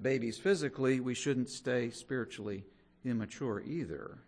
babies 0.00 0.38
physically, 0.38 1.00
we 1.00 1.14
shouldn't 1.14 1.48
stay 1.48 1.90
spiritually 1.90 2.64
immature 3.04 3.62
either. 3.66 4.18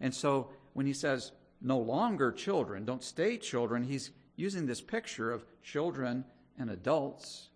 And 0.00 0.14
so 0.14 0.50
when 0.74 0.86
he 0.86 0.92
says, 0.92 1.32
no 1.60 1.78
longer 1.78 2.30
children, 2.30 2.84
don't 2.84 3.02
stay 3.02 3.38
children, 3.38 3.84
he's 3.84 4.10
using 4.36 4.66
this 4.66 4.80
picture 4.80 5.30
of 5.30 5.44
children 5.62 6.24
and 6.58 6.70
adults 6.70 7.48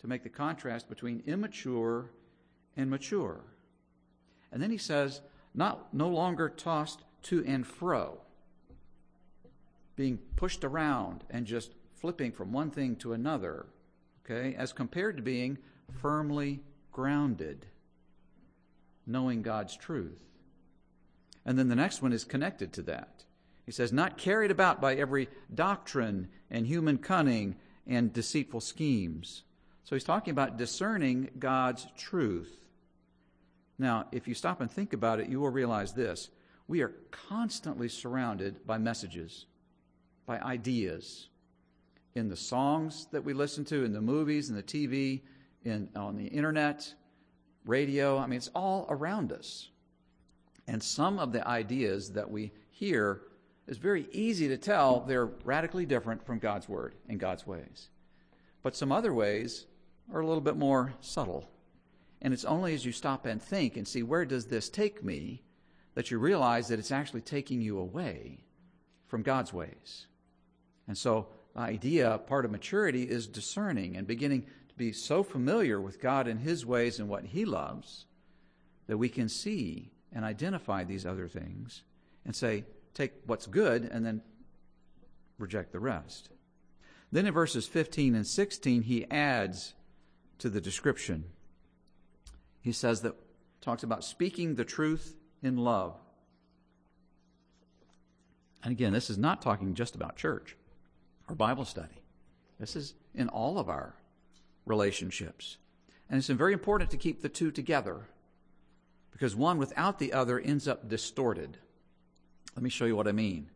to 0.00 0.06
make 0.06 0.22
the 0.22 0.28
contrast 0.28 0.88
between 0.88 1.22
immature 1.26 2.10
and 2.76 2.90
mature. 2.90 3.44
And 4.52 4.62
then 4.62 4.70
he 4.70 4.78
says, 4.78 5.20
not 5.54 5.92
no 5.92 6.08
longer 6.08 6.48
tossed 6.48 7.00
to 7.24 7.44
and 7.46 7.66
fro, 7.66 8.20
being 9.96 10.18
pushed 10.36 10.62
around 10.62 11.24
and 11.30 11.46
just 11.46 11.72
flipping 11.94 12.30
from 12.30 12.52
one 12.52 12.70
thing 12.70 12.94
to 12.96 13.14
another, 13.14 13.66
okay, 14.24 14.54
as 14.56 14.72
compared 14.72 15.16
to 15.16 15.22
being 15.22 15.58
firmly 16.00 16.60
grounded, 16.92 17.66
knowing 19.06 19.42
God's 19.42 19.76
truth. 19.76 20.20
And 21.44 21.58
then 21.58 21.68
the 21.68 21.76
next 21.76 22.02
one 22.02 22.12
is 22.12 22.24
connected 22.24 22.72
to 22.74 22.82
that. 22.82 23.24
He 23.64 23.72
says, 23.72 23.92
not 23.92 24.18
carried 24.18 24.50
about 24.50 24.80
by 24.80 24.94
every 24.94 25.28
doctrine 25.52 26.28
and 26.50 26.66
human 26.66 26.98
cunning 26.98 27.56
and 27.86 28.12
deceitful 28.12 28.60
schemes. 28.60 29.42
So 29.84 29.94
he's 29.94 30.04
talking 30.04 30.32
about 30.32 30.56
discerning 30.56 31.30
God's 31.38 31.86
truth. 31.96 32.66
Now, 33.78 34.06
if 34.10 34.26
you 34.26 34.34
stop 34.34 34.60
and 34.60 34.70
think 34.70 34.92
about 34.92 35.20
it, 35.20 35.28
you 35.28 35.40
will 35.40 35.50
realize 35.50 35.92
this. 35.92 36.30
We 36.68 36.80
are 36.82 36.94
constantly 37.10 37.88
surrounded 37.88 38.66
by 38.66 38.78
messages, 38.78 39.46
by 40.26 40.38
ideas. 40.40 41.28
In 42.14 42.28
the 42.28 42.36
songs 42.36 43.06
that 43.12 43.24
we 43.24 43.32
listen 43.32 43.64
to, 43.66 43.84
in 43.84 43.92
the 43.92 44.00
movies, 44.00 44.50
in 44.50 44.56
the 44.56 44.62
TV, 44.62 45.22
in, 45.64 45.88
on 45.94 46.16
the 46.16 46.26
internet, 46.26 46.92
radio, 47.64 48.18
I 48.18 48.26
mean, 48.26 48.38
it's 48.38 48.50
all 48.54 48.86
around 48.88 49.32
us. 49.32 49.70
And 50.66 50.82
some 50.82 51.18
of 51.18 51.32
the 51.32 51.46
ideas 51.46 52.12
that 52.12 52.30
we 52.30 52.52
hear 52.70 53.22
is 53.66 53.78
very 53.78 54.06
easy 54.12 54.48
to 54.48 54.56
tell 54.56 55.00
they're 55.00 55.26
radically 55.44 55.86
different 55.86 56.24
from 56.24 56.38
God's 56.38 56.68
Word 56.68 56.94
and 57.08 57.18
God's 57.18 57.46
ways. 57.46 57.88
But 58.62 58.76
some 58.76 58.92
other 58.92 59.12
ways 59.12 59.66
are 60.12 60.20
a 60.20 60.26
little 60.26 60.40
bit 60.40 60.56
more 60.56 60.94
subtle. 61.00 61.50
And 62.22 62.32
it's 62.32 62.44
only 62.44 62.74
as 62.74 62.84
you 62.84 62.92
stop 62.92 63.26
and 63.26 63.42
think 63.42 63.76
and 63.76 63.86
see 63.86 64.02
where 64.02 64.24
does 64.24 64.46
this 64.46 64.68
take 64.68 65.04
me 65.04 65.42
that 65.94 66.10
you 66.10 66.18
realize 66.18 66.68
that 66.68 66.78
it's 66.78 66.92
actually 66.92 67.20
taking 67.20 67.60
you 67.60 67.78
away 67.78 68.44
from 69.06 69.22
God's 69.22 69.52
ways. 69.52 70.06
And 70.88 70.96
so 70.96 71.28
idea, 71.56 72.18
part 72.26 72.44
of 72.44 72.50
maturity, 72.50 73.04
is 73.04 73.26
discerning 73.26 73.96
and 73.96 74.06
beginning 74.06 74.42
to 74.68 74.74
be 74.76 74.92
so 74.92 75.22
familiar 75.22 75.80
with 75.80 76.00
God 76.00 76.28
and 76.28 76.40
His 76.40 76.66
ways 76.66 76.98
and 76.98 77.08
what 77.08 77.24
He 77.24 77.44
loves 77.44 78.06
that 78.86 78.98
we 78.98 79.08
can 79.08 79.28
see 79.28 79.90
and 80.12 80.24
identify 80.24 80.84
these 80.84 81.06
other 81.06 81.28
things 81.28 81.82
and 82.24 82.34
say, 82.34 82.64
take 82.94 83.12
what's 83.26 83.46
good 83.46 83.84
and 83.84 84.04
then 84.04 84.22
reject 85.38 85.72
the 85.72 85.80
rest. 85.80 86.30
Then 87.12 87.26
in 87.26 87.34
verses 87.34 87.66
15 87.66 88.14
and 88.14 88.26
16, 88.26 88.82
he 88.82 89.10
adds 89.10 89.74
to 90.38 90.48
the 90.48 90.60
description 90.60 91.24
he 92.66 92.72
says 92.72 93.02
that 93.02 93.14
talks 93.60 93.84
about 93.84 94.02
speaking 94.02 94.56
the 94.56 94.64
truth 94.64 95.14
in 95.40 95.56
love. 95.56 95.94
And 98.64 98.72
again, 98.72 98.92
this 98.92 99.08
is 99.08 99.16
not 99.16 99.40
talking 99.40 99.74
just 99.74 99.94
about 99.94 100.16
church 100.16 100.56
or 101.28 101.34
Bible 101.34 101.64
study. 101.64 102.02
This 102.58 102.76
is 102.76 102.94
in 103.14 103.28
all 103.28 103.58
of 103.58 103.68
our 103.68 103.94
relationships. 104.64 105.58
And 106.08 106.18
it's 106.18 106.28
very 106.28 106.52
important 106.52 106.90
to 106.90 106.96
keep 106.96 107.22
the 107.22 107.28
two 107.28 107.50
together 107.50 108.08
because 109.10 109.34
one 109.34 109.58
without 109.58 109.98
the 109.98 110.12
other 110.12 110.38
ends 110.38 110.68
up 110.68 110.88
distorted. 110.88 111.58
Let 112.54 112.62
me 112.62 112.70
show 112.70 112.84
you 112.84 112.96
what 112.96 113.08
I 113.08 113.12
mean. 113.12 113.50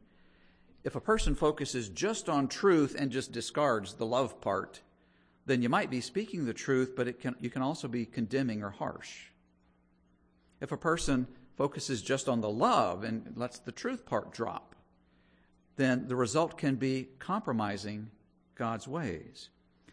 If 0.83 0.97
a 0.97 1.01
person 1.01 1.35
focuses 1.35 1.89
just 1.91 2.29
on 2.29 2.49
truth 2.49 2.97
and 2.99 3.11
just 3.11 3.33
discards 3.33 3.95
the 3.95 4.07
love 4.07 4.41
part, 4.41 4.81
then 5.47 5.63
you 5.63 5.69
might 5.69 5.91
be 5.91 6.01
speaking 6.01 6.45
the 6.45 6.55
truth, 6.55 6.95
but 6.97 7.09
it 7.09 7.21
can, 7.21 7.37
you 7.41 7.51
can 7.51 7.63
also 7.63 7.89
be 7.89 8.07
condemning 8.07 8.63
or 8.63 8.71
harsh. 8.71 9.27
If 10.61 10.73
a 10.73 10.77
person 10.77 11.27
focuses 11.57 12.03
just 12.03 12.29
on 12.29 12.41
the 12.41 12.49
love 12.49 13.05
and 13.05 13.33
lets 13.37 13.59
the 13.59 13.73
truth 13.73 14.07
part 14.07 14.33
drop, 14.33 14.75
then 15.81 16.07
the 16.09 16.17
result 16.17 16.59
can 16.59 16.77
be 16.77 17.09
compromising 17.19 18.11
God's 18.55 18.87
ways. 18.87 19.49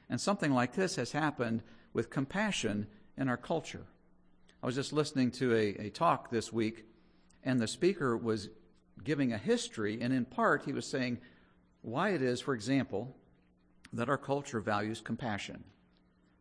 And 0.10 0.20
something 0.20 0.52
like 0.52 0.74
this 0.74 0.96
has 0.98 1.12
happened 1.12 1.64
with 1.94 2.10
compassion 2.10 2.88
in 3.18 3.30
our 3.30 3.38
culture. 3.38 3.86
I 4.62 4.66
was 4.66 4.76
just 4.76 4.94
listening 4.94 5.32
to 5.32 5.54
a, 5.54 5.88
a 5.88 5.90
talk 5.90 6.30
this 6.30 6.52
week, 6.52 6.86
and 7.44 7.60
the 7.60 7.68
speaker 7.68 8.18
was 8.18 8.50
giving 9.04 9.32
a 9.32 9.38
history, 9.38 10.00
and 10.02 10.14
in 10.14 10.26
part, 10.26 10.64
he 10.66 10.74
was 10.74 10.86
saying 10.86 11.20
why 11.82 12.10
it 12.10 12.22
is, 12.22 12.42
for 12.42 12.54
example, 12.54 13.16
that 13.94 14.10
our 14.10 14.18
culture 14.18 14.60
values 14.60 15.00
compassion. 15.00 15.64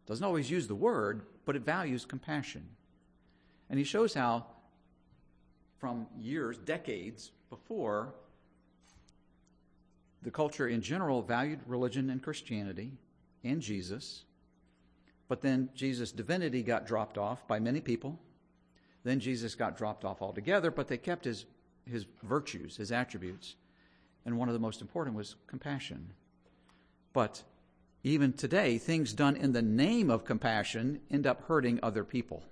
Doesn't 0.07 0.25
always 0.25 0.51
use 0.51 0.67
the 0.67 0.75
word, 0.75 1.23
but 1.45 1.57
it 1.57 1.63
values 1.63 2.05
compassion. 2.05 2.69
And 3.71 3.79
he 3.79 3.85
shows 3.85 4.15
how, 4.15 4.47
from 5.79 6.07
years, 6.19 6.59
decades 6.59 7.31
before, 7.51 8.15
the 10.23 10.31
culture 10.31 10.69
in 10.69 10.81
general 10.81 11.23
valued 11.23 11.61
religion 11.67 12.11
and 12.11 12.23
Christianity 12.23 12.93
and 13.45 13.61
Jesus. 13.61 14.25
But 15.29 15.41
then 15.41 15.69
Jesus' 15.75 16.13
divinity 16.13 16.63
got 16.63 16.87
dropped 16.87 17.19
off 17.19 17.47
by 17.47 17.59
many 17.59 17.81
people. 17.81 18.19
Then 19.05 19.21
Jesus 19.21 19.55
got 19.55 19.77
dropped 19.77 20.05
off 20.05 20.23
altogether, 20.23 20.71
but 20.71 20.89
they 20.89 20.99
kept 20.99 21.25
his, 21.25 21.47
his 21.85 22.07
virtues, 22.23 22.77
his 22.77 22.93
attributes. 22.93 23.57
And 24.25 24.37
one 24.37 24.49
of 24.49 24.55
the 24.55 24.61
most 24.61 24.81
important 24.81 25.17
was 25.17 25.37
compassion. 25.47 26.11
But 27.13 27.43
even 28.03 28.33
today, 28.33 28.79
things 28.79 29.13
done 29.13 29.37
in 29.37 29.53
the 29.53 29.63
name 29.63 30.11
of 30.11 30.25
compassion 30.25 31.01
end 31.11 31.27
up 31.27 31.43
hurting 31.47 31.81
other 31.83 32.05
people. 32.05 32.43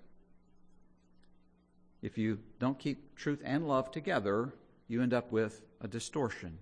If 2.02 2.18
you 2.18 2.38
don't 2.58 2.78
keep 2.78 3.16
truth 3.16 3.40
and 3.44 3.66
love 3.66 3.90
together, 3.90 4.52
you 4.88 5.02
end 5.02 5.14
up 5.14 5.32
with 5.32 5.62
a 5.80 5.88
distortion. 5.88 6.58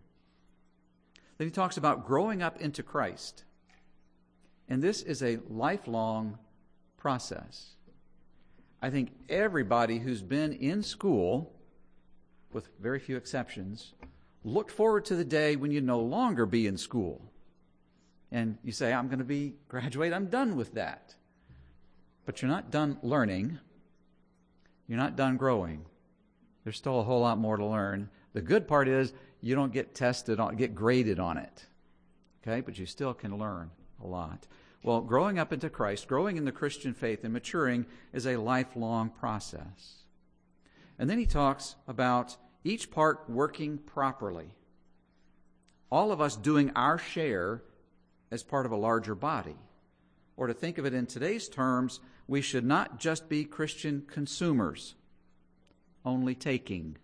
Then 1.42 1.48
he 1.48 1.52
talks 1.52 1.76
about 1.76 2.06
growing 2.06 2.40
up 2.40 2.60
into 2.60 2.84
Christ. 2.84 3.42
And 4.68 4.80
this 4.80 5.02
is 5.02 5.24
a 5.24 5.40
lifelong 5.50 6.38
process. 6.96 7.74
I 8.80 8.90
think 8.90 9.10
everybody 9.28 9.98
who's 9.98 10.22
been 10.22 10.52
in 10.52 10.84
school, 10.84 11.52
with 12.52 12.68
very 12.80 13.00
few 13.00 13.16
exceptions, 13.16 13.92
looked 14.44 14.70
forward 14.70 15.04
to 15.06 15.16
the 15.16 15.24
day 15.24 15.56
when 15.56 15.72
you 15.72 15.80
no 15.80 15.98
longer 15.98 16.46
be 16.46 16.68
in 16.68 16.76
school 16.76 17.20
and 18.30 18.56
you 18.62 18.70
say, 18.70 18.92
I'm 18.92 19.08
going 19.08 19.18
to 19.18 19.24
be 19.24 19.56
graduate, 19.68 20.12
I'm 20.12 20.26
done 20.26 20.54
with 20.54 20.74
that. 20.74 21.16
But 22.24 22.40
you're 22.40 22.52
not 22.52 22.70
done 22.70 22.98
learning. 23.02 23.58
You're 24.86 24.96
not 24.96 25.16
done 25.16 25.38
growing. 25.38 25.86
There's 26.62 26.76
still 26.76 27.00
a 27.00 27.02
whole 27.02 27.22
lot 27.22 27.36
more 27.36 27.56
to 27.56 27.66
learn. 27.66 28.10
The 28.32 28.42
good 28.42 28.68
part 28.68 28.86
is 28.86 29.12
you 29.42 29.54
don't 29.54 29.72
get 29.72 29.94
tested 29.94 30.40
on, 30.40 30.56
get 30.56 30.74
graded 30.74 31.18
on 31.18 31.36
it. 31.36 31.66
Okay, 32.42 32.60
but 32.60 32.78
you 32.78 32.86
still 32.86 33.12
can 33.12 33.36
learn 33.36 33.70
a 34.02 34.06
lot. 34.06 34.46
Well, 34.82 35.00
growing 35.00 35.38
up 35.38 35.52
into 35.52 35.68
Christ, 35.68 36.08
growing 36.08 36.36
in 36.36 36.44
the 36.44 36.52
Christian 36.52 36.94
faith, 36.94 37.22
and 37.24 37.32
maturing 37.32 37.86
is 38.12 38.26
a 38.26 38.36
lifelong 38.36 39.10
process. 39.10 40.04
And 40.98 41.08
then 41.10 41.18
he 41.18 41.26
talks 41.26 41.76
about 41.86 42.36
each 42.64 42.90
part 42.90 43.28
working 43.28 43.78
properly. 43.78 44.54
All 45.90 46.10
of 46.10 46.20
us 46.20 46.36
doing 46.36 46.70
our 46.74 46.98
share 46.98 47.62
as 48.30 48.42
part 48.42 48.66
of 48.66 48.72
a 48.72 48.76
larger 48.76 49.14
body. 49.14 49.56
Or 50.36 50.46
to 50.46 50.54
think 50.54 50.78
of 50.78 50.86
it 50.86 50.94
in 50.94 51.06
today's 51.06 51.48
terms, 51.48 52.00
we 52.26 52.40
should 52.40 52.64
not 52.64 52.98
just 52.98 53.28
be 53.28 53.44
Christian 53.44 54.04
consumers, 54.08 54.94
only 56.04 56.34
taking. 56.34 56.96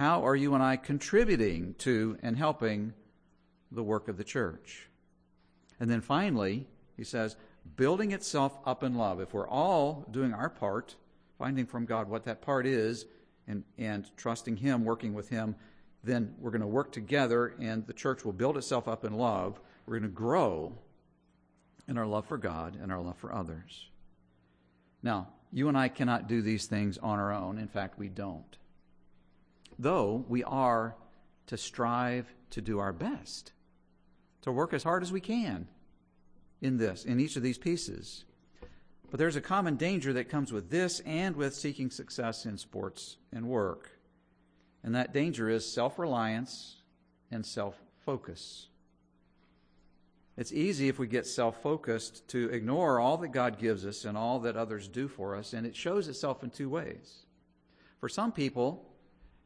How 0.00 0.24
are 0.24 0.34
you 0.34 0.54
and 0.54 0.62
I 0.62 0.76
contributing 0.76 1.74
to 1.80 2.16
and 2.22 2.34
helping 2.34 2.94
the 3.70 3.82
work 3.82 4.08
of 4.08 4.16
the 4.16 4.24
church? 4.24 4.88
And 5.78 5.90
then 5.90 6.00
finally, 6.00 6.66
he 6.96 7.04
says, 7.04 7.36
building 7.76 8.12
itself 8.12 8.56
up 8.64 8.82
in 8.82 8.94
love. 8.94 9.20
If 9.20 9.34
we're 9.34 9.46
all 9.46 10.06
doing 10.10 10.32
our 10.32 10.48
part, 10.48 10.96
finding 11.38 11.66
from 11.66 11.84
God 11.84 12.08
what 12.08 12.24
that 12.24 12.40
part 12.40 12.64
is, 12.64 13.04
and, 13.46 13.62
and 13.76 14.10
trusting 14.16 14.56
Him, 14.56 14.86
working 14.86 15.12
with 15.12 15.28
Him, 15.28 15.54
then 16.02 16.34
we're 16.38 16.50
going 16.50 16.62
to 16.62 16.66
work 16.66 16.92
together 16.92 17.54
and 17.60 17.86
the 17.86 17.92
church 17.92 18.24
will 18.24 18.32
build 18.32 18.56
itself 18.56 18.88
up 18.88 19.04
in 19.04 19.12
love. 19.12 19.60
We're 19.84 19.98
going 19.98 20.10
to 20.10 20.16
grow 20.16 20.78
in 21.86 21.98
our 21.98 22.06
love 22.06 22.24
for 22.24 22.38
God 22.38 22.74
and 22.82 22.90
our 22.90 23.02
love 23.02 23.18
for 23.18 23.34
others. 23.34 23.90
Now, 25.02 25.28
you 25.52 25.68
and 25.68 25.76
I 25.76 25.88
cannot 25.88 26.26
do 26.26 26.40
these 26.40 26.64
things 26.64 26.96
on 26.96 27.18
our 27.18 27.34
own. 27.34 27.58
In 27.58 27.68
fact, 27.68 27.98
we 27.98 28.08
don't. 28.08 28.56
Though 29.80 30.26
we 30.28 30.44
are 30.44 30.94
to 31.46 31.56
strive 31.56 32.26
to 32.50 32.60
do 32.60 32.80
our 32.80 32.92
best, 32.92 33.52
to 34.42 34.52
work 34.52 34.74
as 34.74 34.82
hard 34.82 35.02
as 35.02 35.10
we 35.10 35.22
can 35.22 35.68
in 36.60 36.76
this, 36.76 37.06
in 37.06 37.18
each 37.18 37.36
of 37.36 37.42
these 37.42 37.56
pieces. 37.56 38.26
But 39.10 39.16
there's 39.16 39.36
a 39.36 39.40
common 39.40 39.76
danger 39.76 40.12
that 40.12 40.28
comes 40.28 40.52
with 40.52 40.68
this 40.68 41.00
and 41.00 41.34
with 41.34 41.54
seeking 41.54 41.90
success 41.90 42.44
in 42.44 42.58
sports 42.58 43.16
and 43.32 43.48
work. 43.48 43.90
And 44.82 44.94
that 44.94 45.14
danger 45.14 45.48
is 45.48 45.66
self 45.66 45.98
reliance 45.98 46.76
and 47.30 47.44
self 47.44 47.80
focus. 48.04 48.68
It's 50.36 50.52
easy 50.52 50.88
if 50.88 50.98
we 50.98 51.06
get 51.06 51.26
self 51.26 51.62
focused 51.62 52.28
to 52.28 52.50
ignore 52.50 53.00
all 53.00 53.16
that 53.16 53.28
God 53.28 53.58
gives 53.58 53.86
us 53.86 54.04
and 54.04 54.18
all 54.18 54.40
that 54.40 54.58
others 54.58 54.88
do 54.88 55.08
for 55.08 55.36
us, 55.36 55.54
and 55.54 55.66
it 55.66 55.74
shows 55.74 56.06
itself 56.06 56.44
in 56.44 56.50
two 56.50 56.68
ways. 56.68 57.24
For 57.98 58.10
some 58.10 58.30
people, 58.30 58.89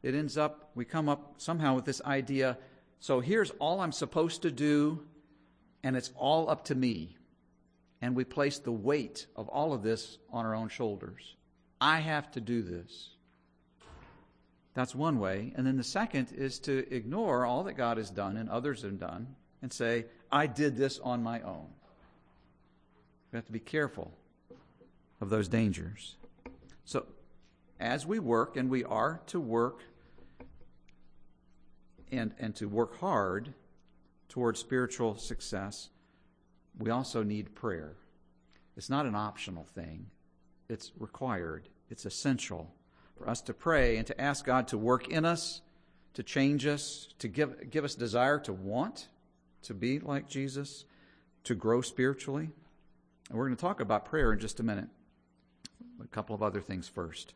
it 0.05 0.15
ends 0.15 0.37
up, 0.37 0.71
we 0.75 0.85
come 0.85 1.09
up 1.09 1.35
somehow 1.37 1.75
with 1.75 1.85
this 1.85 2.01
idea 2.03 2.57
so 2.99 3.19
here's 3.19 3.51
all 3.59 3.81
I'm 3.81 3.91
supposed 3.91 4.41
to 4.43 4.51
do, 4.51 5.03
and 5.83 5.95
it's 5.95 6.11
all 6.15 6.49
up 6.49 6.65
to 6.65 6.75
me. 6.75 7.15
And 8.01 8.15
we 8.15 8.23
place 8.23 8.59
the 8.59 8.71
weight 8.71 9.27
of 9.35 9.47
all 9.47 9.73
of 9.73 9.83
this 9.83 10.17
on 10.31 10.45
our 10.45 10.55
own 10.55 10.69
shoulders. 10.69 11.35
I 11.79 11.99
have 11.99 12.31
to 12.31 12.41
do 12.41 12.61
this. 12.61 13.09
That's 14.73 14.93
one 14.93 15.19
way. 15.19 15.53
And 15.55 15.65
then 15.65 15.77
the 15.77 15.83
second 15.83 16.29
is 16.33 16.57
to 16.61 16.85
ignore 16.93 17.45
all 17.45 17.63
that 17.63 17.73
God 17.73 17.97
has 17.97 18.09
done 18.09 18.37
and 18.37 18.49
others 18.49 18.81
have 18.81 18.99
done 18.99 19.35
and 19.61 19.71
say, 19.71 20.05
I 20.31 20.47
did 20.47 20.75
this 20.75 20.99
on 20.99 21.23
my 21.23 21.41
own. 21.41 21.67
We 23.31 23.37
have 23.37 23.45
to 23.45 23.51
be 23.51 23.59
careful 23.59 24.11
of 25.21 25.29
those 25.29 25.47
dangers. 25.47 26.15
So, 26.83 27.05
as 27.79 28.05
we 28.05 28.19
work, 28.19 28.57
and 28.57 28.69
we 28.69 28.83
are 28.83 29.21
to 29.27 29.39
work 29.39 29.83
and, 32.11 32.33
and 32.39 32.55
to 32.55 32.67
work 32.67 32.99
hard 32.99 33.53
towards 34.29 34.59
spiritual 34.59 35.17
success, 35.17 35.89
we 36.77 36.89
also 36.89 37.23
need 37.23 37.55
prayer. 37.55 37.93
It's 38.77 38.89
not 38.89 39.05
an 39.05 39.15
optional 39.15 39.63
thing, 39.63 40.07
it's 40.67 40.91
required, 40.99 41.69
it's 41.89 42.05
essential 42.05 42.73
for 43.17 43.29
us 43.29 43.41
to 43.41 43.53
pray 43.53 43.97
and 43.97 44.05
to 44.07 44.19
ask 44.21 44.45
God 44.45 44.67
to 44.69 44.77
work 44.77 45.07
in 45.07 45.23
us, 45.23 45.61
to 46.13 46.23
change 46.23 46.65
us, 46.65 47.07
to 47.19 47.27
give, 47.27 47.69
give 47.69 47.85
us 47.85 47.95
desire 47.95 48.39
to 48.39 48.53
want 48.53 49.07
to 49.63 49.73
be 49.73 49.99
like 49.99 50.27
Jesus, 50.27 50.85
to 51.45 51.55
grow 51.55 51.81
spiritually. 51.81 52.49
And 53.29 53.37
we're 53.37 53.45
going 53.45 53.55
to 53.55 53.61
talk 53.61 53.79
about 53.79 54.05
prayer 54.05 54.33
in 54.33 54.39
just 54.39 54.59
a 54.59 54.63
minute. 54.63 54.87
A 56.03 56.07
couple 56.07 56.35
of 56.35 56.43
other 56.43 56.59
things 56.59 56.87
first. 56.87 57.33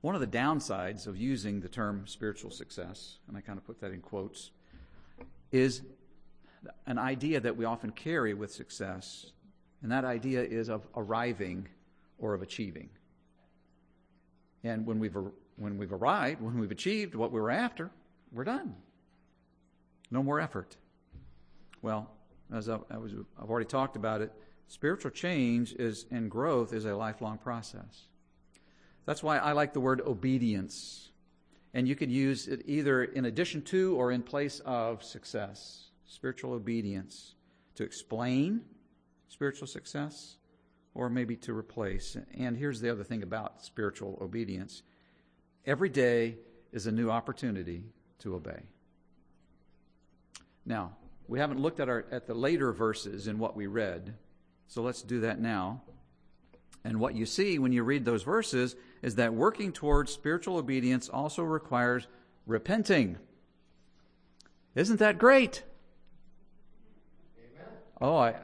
One 0.00 0.14
of 0.14 0.20
the 0.20 0.26
downsides 0.26 1.06
of 1.06 1.16
using 1.16 1.60
the 1.60 1.68
term 1.68 2.06
spiritual 2.06 2.50
success, 2.50 3.18
and 3.28 3.36
I 3.36 3.40
kind 3.40 3.58
of 3.58 3.66
put 3.66 3.80
that 3.80 3.92
in 3.92 4.00
quotes, 4.00 4.50
is 5.52 5.82
an 6.86 6.98
idea 6.98 7.40
that 7.40 7.56
we 7.56 7.64
often 7.64 7.90
carry 7.90 8.32
with 8.32 8.52
success, 8.52 9.32
and 9.82 9.92
that 9.92 10.04
idea 10.04 10.42
is 10.42 10.68
of 10.68 10.86
arriving 10.96 11.68
or 12.18 12.34
of 12.34 12.42
achieving. 12.42 12.88
And 14.64 14.86
when 14.86 14.98
we've, 14.98 15.16
when 15.56 15.76
we've 15.76 15.92
arrived, 15.92 16.40
when 16.40 16.58
we've 16.58 16.70
achieved 16.70 17.14
what 17.14 17.32
we 17.32 17.40
were 17.40 17.50
after, 17.50 17.90
we're 18.32 18.44
done. 18.44 18.74
No 20.10 20.22
more 20.22 20.40
effort. 20.40 20.76
Well, 21.82 22.10
as 22.54 22.68
I've 22.68 22.82
already 23.38 23.66
talked 23.66 23.96
about 23.96 24.20
it, 24.22 24.32
spiritual 24.68 25.10
change 25.10 25.72
is 25.74 26.06
and 26.10 26.30
growth 26.30 26.72
is 26.72 26.84
a 26.84 26.94
lifelong 26.94 27.38
process. 27.38 28.06
That's 29.06 29.22
why 29.22 29.38
I 29.38 29.52
like 29.52 29.72
the 29.72 29.80
word 29.80 30.00
obedience. 30.00 31.10
And 31.72 31.86
you 31.86 31.94
could 31.94 32.10
use 32.10 32.48
it 32.48 32.62
either 32.66 33.04
in 33.04 33.24
addition 33.24 33.62
to 33.62 33.96
or 33.96 34.12
in 34.12 34.22
place 34.22 34.60
of 34.64 35.02
success. 35.02 35.90
Spiritual 36.06 36.52
obedience 36.52 37.34
to 37.76 37.84
explain 37.84 38.62
spiritual 39.28 39.66
success 39.66 40.36
or 40.94 41.08
maybe 41.08 41.36
to 41.36 41.56
replace. 41.56 42.16
And 42.36 42.56
here's 42.56 42.80
the 42.80 42.90
other 42.90 43.04
thing 43.04 43.22
about 43.22 43.64
spiritual 43.64 44.18
obedience 44.20 44.82
every 45.64 45.88
day 45.88 46.36
is 46.72 46.86
a 46.86 46.92
new 46.92 47.10
opportunity 47.10 47.84
to 48.20 48.34
obey. 48.34 48.62
Now, 50.66 50.96
we 51.28 51.38
haven't 51.38 51.60
looked 51.60 51.80
at, 51.80 51.88
our, 51.88 52.04
at 52.10 52.26
the 52.26 52.34
later 52.34 52.72
verses 52.72 53.28
in 53.28 53.38
what 53.38 53.56
we 53.56 53.66
read, 53.66 54.14
so 54.66 54.82
let's 54.82 55.02
do 55.02 55.20
that 55.20 55.40
now. 55.40 55.82
And 56.84 56.98
what 56.98 57.14
you 57.14 57.26
see 57.26 57.58
when 57.58 57.72
you 57.72 57.82
read 57.82 58.04
those 58.04 58.22
verses 58.22 58.74
is 59.02 59.16
that 59.16 59.34
working 59.34 59.72
towards 59.72 60.12
spiritual 60.12 60.56
obedience 60.56 61.08
also 61.08 61.42
requires 61.42 62.06
repenting. 62.46 63.18
Isn't 64.74 64.98
that 64.98 65.18
great? 65.18 65.62
Amen. 67.36 67.68
Oh, 68.00 68.16
I, 68.16 68.34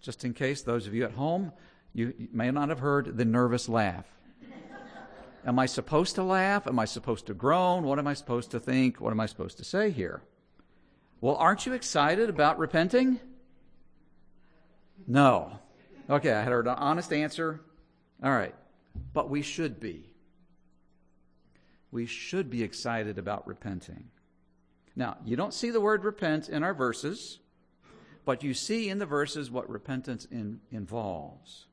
just 0.00 0.24
in 0.24 0.34
case 0.34 0.62
those 0.62 0.86
of 0.86 0.94
you 0.94 1.04
at 1.04 1.12
home, 1.12 1.52
you 1.94 2.14
may 2.32 2.50
not 2.50 2.68
have 2.68 2.78
heard 2.78 3.16
the 3.16 3.24
nervous 3.24 3.68
laugh. 3.68 4.06
am 5.46 5.58
I 5.58 5.66
supposed 5.66 6.14
to 6.16 6.22
laugh? 6.22 6.66
Am 6.66 6.78
I 6.78 6.84
supposed 6.84 7.26
to 7.26 7.34
groan? 7.34 7.84
What 7.84 7.98
am 7.98 8.06
I 8.06 8.14
supposed 8.14 8.50
to 8.52 8.60
think? 8.60 9.00
What 9.00 9.10
am 9.10 9.20
I 9.20 9.26
supposed 9.26 9.58
to 9.58 9.64
say 9.64 9.90
here? 9.90 10.22
Well, 11.20 11.36
aren't 11.36 11.66
you 11.66 11.72
excited 11.72 12.28
about 12.28 12.58
repenting? 12.58 13.20
No. 15.06 15.58
Okay, 16.10 16.32
I 16.32 16.42
had 16.42 16.52
an 16.52 16.68
honest 16.68 17.12
answer. 17.12 17.60
All 18.22 18.30
right. 18.30 18.54
But 19.12 19.30
we 19.30 19.42
should 19.42 19.80
be. 19.80 20.12
We 21.90 22.06
should 22.06 22.50
be 22.50 22.62
excited 22.62 23.18
about 23.18 23.46
repenting. 23.46 24.08
Now, 24.96 25.16
you 25.24 25.36
don't 25.36 25.54
see 25.54 25.70
the 25.70 25.80
word 25.80 26.04
repent 26.04 26.48
in 26.48 26.62
our 26.62 26.74
verses, 26.74 27.38
but 28.24 28.42
you 28.42 28.54
see 28.54 28.88
in 28.88 28.98
the 28.98 29.06
verses 29.06 29.50
what 29.50 29.68
repentance 29.68 30.26
in, 30.30 30.60
involves. 30.70 31.66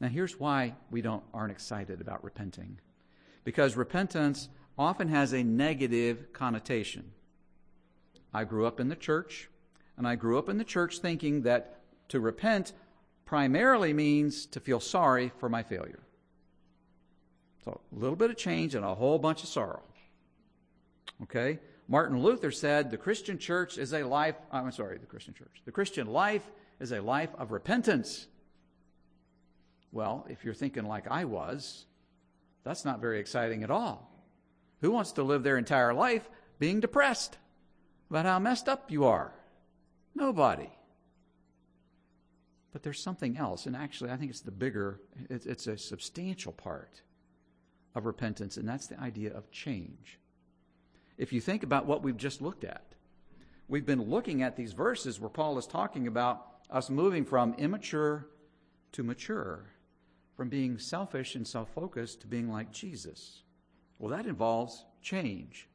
Now, 0.00 0.08
here's 0.08 0.38
why 0.40 0.74
we 0.90 1.02
don't, 1.02 1.22
aren't 1.32 1.52
excited 1.52 2.00
about 2.00 2.24
repenting. 2.24 2.78
Because 3.44 3.76
repentance 3.76 4.48
often 4.78 5.08
has 5.08 5.32
a 5.32 5.42
negative 5.42 6.32
connotation. 6.32 7.12
I 8.32 8.44
grew 8.44 8.66
up 8.66 8.80
in 8.80 8.88
the 8.88 8.96
church, 8.96 9.48
and 9.96 10.08
I 10.08 10.16
grew 10.16 10.38
up 10.38 10.48
in 10.48 10.58
the 10.58 10.64
church 10.64 10.98
thinking 10.98 11.42
that 11.42 11.80
to 12.08 12.20
repent 12.20 12.72
primarily 13.32 13.94
means 13.94 14.44
to 14.44 14.60
feel 14.60 14.78
sorry 14.78 15.32
for 15.38 15.48
my 15.48 15.62
failure. 15.62 16.00
So 17.64 17.80
a 17.90 17.98
little 17.98 18.14
bit 18.14 18.28
of 18.28 18.36
change 18.36 18.74
and 18.74 18.84
a 18.84 18.94
whole 18.94 19.18
bunch 19.18 19.42
of 19.42 19.48
sorrow. 19.48 19.80
Okay? 21.22 21.58
Martin 21.88 22.22
Luther 22.22 22.50
said 22.50 22.90
the 22.90 22.98
Christian 22.98 23.38
church 23.38 23.78
is 23.78 23.94
a 23.94 24.02
life, 24.02 24.34
I'm 24.52 24.70
sorry, 24.70 24.98
the 24.98 25.06
Christian 25.06 25.32
church. 25.32 25.62
The 25.64 25.72
Christian 25.72 26.08
life 26.08 26.42
is 26.78 26.92
a 26.92 27.00
life 27.00 27.30
of 27.38 27.52
repentance. 27.52 28.26
Well, 29.92 30.26
if 30.28 30.44
you're 30.44 30.52
thinking 30.52 30.84
like 30.84 31.10
I 31.10 31.24
was, 31.24 31.86
that's 32.64 32.84
not 32.84 33.00
very 33.00 33.18
exciting 33.18 33.64
at 33.64 33.70
all. 33.70 34.12
Who 34.82 34.90
wants 34.90 35.12
to 35.12 35.22
live 35.22 35.42
their 35.42 35.56
entire 35.56 35.94
life 35.94 36.28
being 36.58 36.80
depressed 36.80 37.38
about 38.10 38.26
how 38.26 38.38
messed 38.38 38.68
up 38.68 38.90
you 38.90 39.06
are? 39.06 39.32
Nobody. 40.14 40.68
But 42.72 42.82
there's 42.82 43.02
something 43.02 43.36
else, 43.36 43.66
and 43.66 43.76
actually, 43.76 44.10
I 44.10 44.16
think 44.16 44.30
it's 44.30 44.40
the 44.40 44.50
bigger, 44.50 45.00
it's, 45.28 45.44
it's 45.44 45.66
a 45.66 45.76
substantial 45.76 46.52
part 46.52 47.02
of 47.94 48.06
repentance, 48.06 48.56
and 48.56 48.66
that's 48.66 48.86
the 48.86 48.98
idea 48.98 49.32
of 49.34 49.50
change. 49.50 50.18
If 51.18 51.32
you 51.32 51.40
think 51.40 51.62
about 51.62 51.86
what 51.86 52.02
we've 52.02 52.16
just 52.16 52.40
looked 52.40 52.64
at, 52.64 52.94
we've 53.68 53.84
been 53.84 54.02
looking 54.02 54.42
at 54.42 54.56
these 54.56 54.72
verses 54.72 55.20
where 55.20 55.28
Paul 55.28 55.58
is 55.58 55.66
talking 55.66 56.06
about 56.06 56.46
us 56.70 56.88
moving 56.88 57.26
from 57.26 57.54
immature 57.58 58.26
to 58.92 59.02
mature, 59.02 59.66
from 60.34 60.48
being 60.48 60.78
selfish 60.78 61.34
and 61.34 61.46
self 61.46 61.68
focused 61.74 62.22
to 62.22 62.26
being 62.26 62.50
like 62.50 62.72
Jesus. 62.72 63.42
Well, 63.98 64.10
that 64.10 64.26
involves 64.26 64.86
change. 65.02 65.68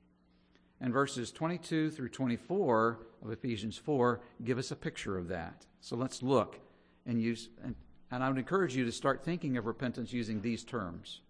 And 0.82 0.92
verses 0.92 1.32
22 1.32 1.92
through 1.92 2.10
24 2.10 3.00
of 3.24 3.32
Ephesians 3.32 3.78
4 3.78 4.22
give 4.44 4.58
us 4.58 4.72
a 4.72 4.76
picture 4.76 5.18
of 5.18 5.28
that. 5.28 5.66
So 5.80 5.96
let's 5.96 6.22
look 6.22 6.60
and 7.08 7.22
use, 7.22 7.50
and, 7.64 7.74
and 8.12 8.24
I 8.24 8.30
would 8.30 8.38
encourage 8.38 8.76
you 8.76 8.86
to 8.86 8.92
start 8.92 9.24
thinking 9.24 9.58
of 9.58 9.66
repentance 9.66 10.14
using 10.14 10.42
these 10.42 10.64
terms. 10.64 11.22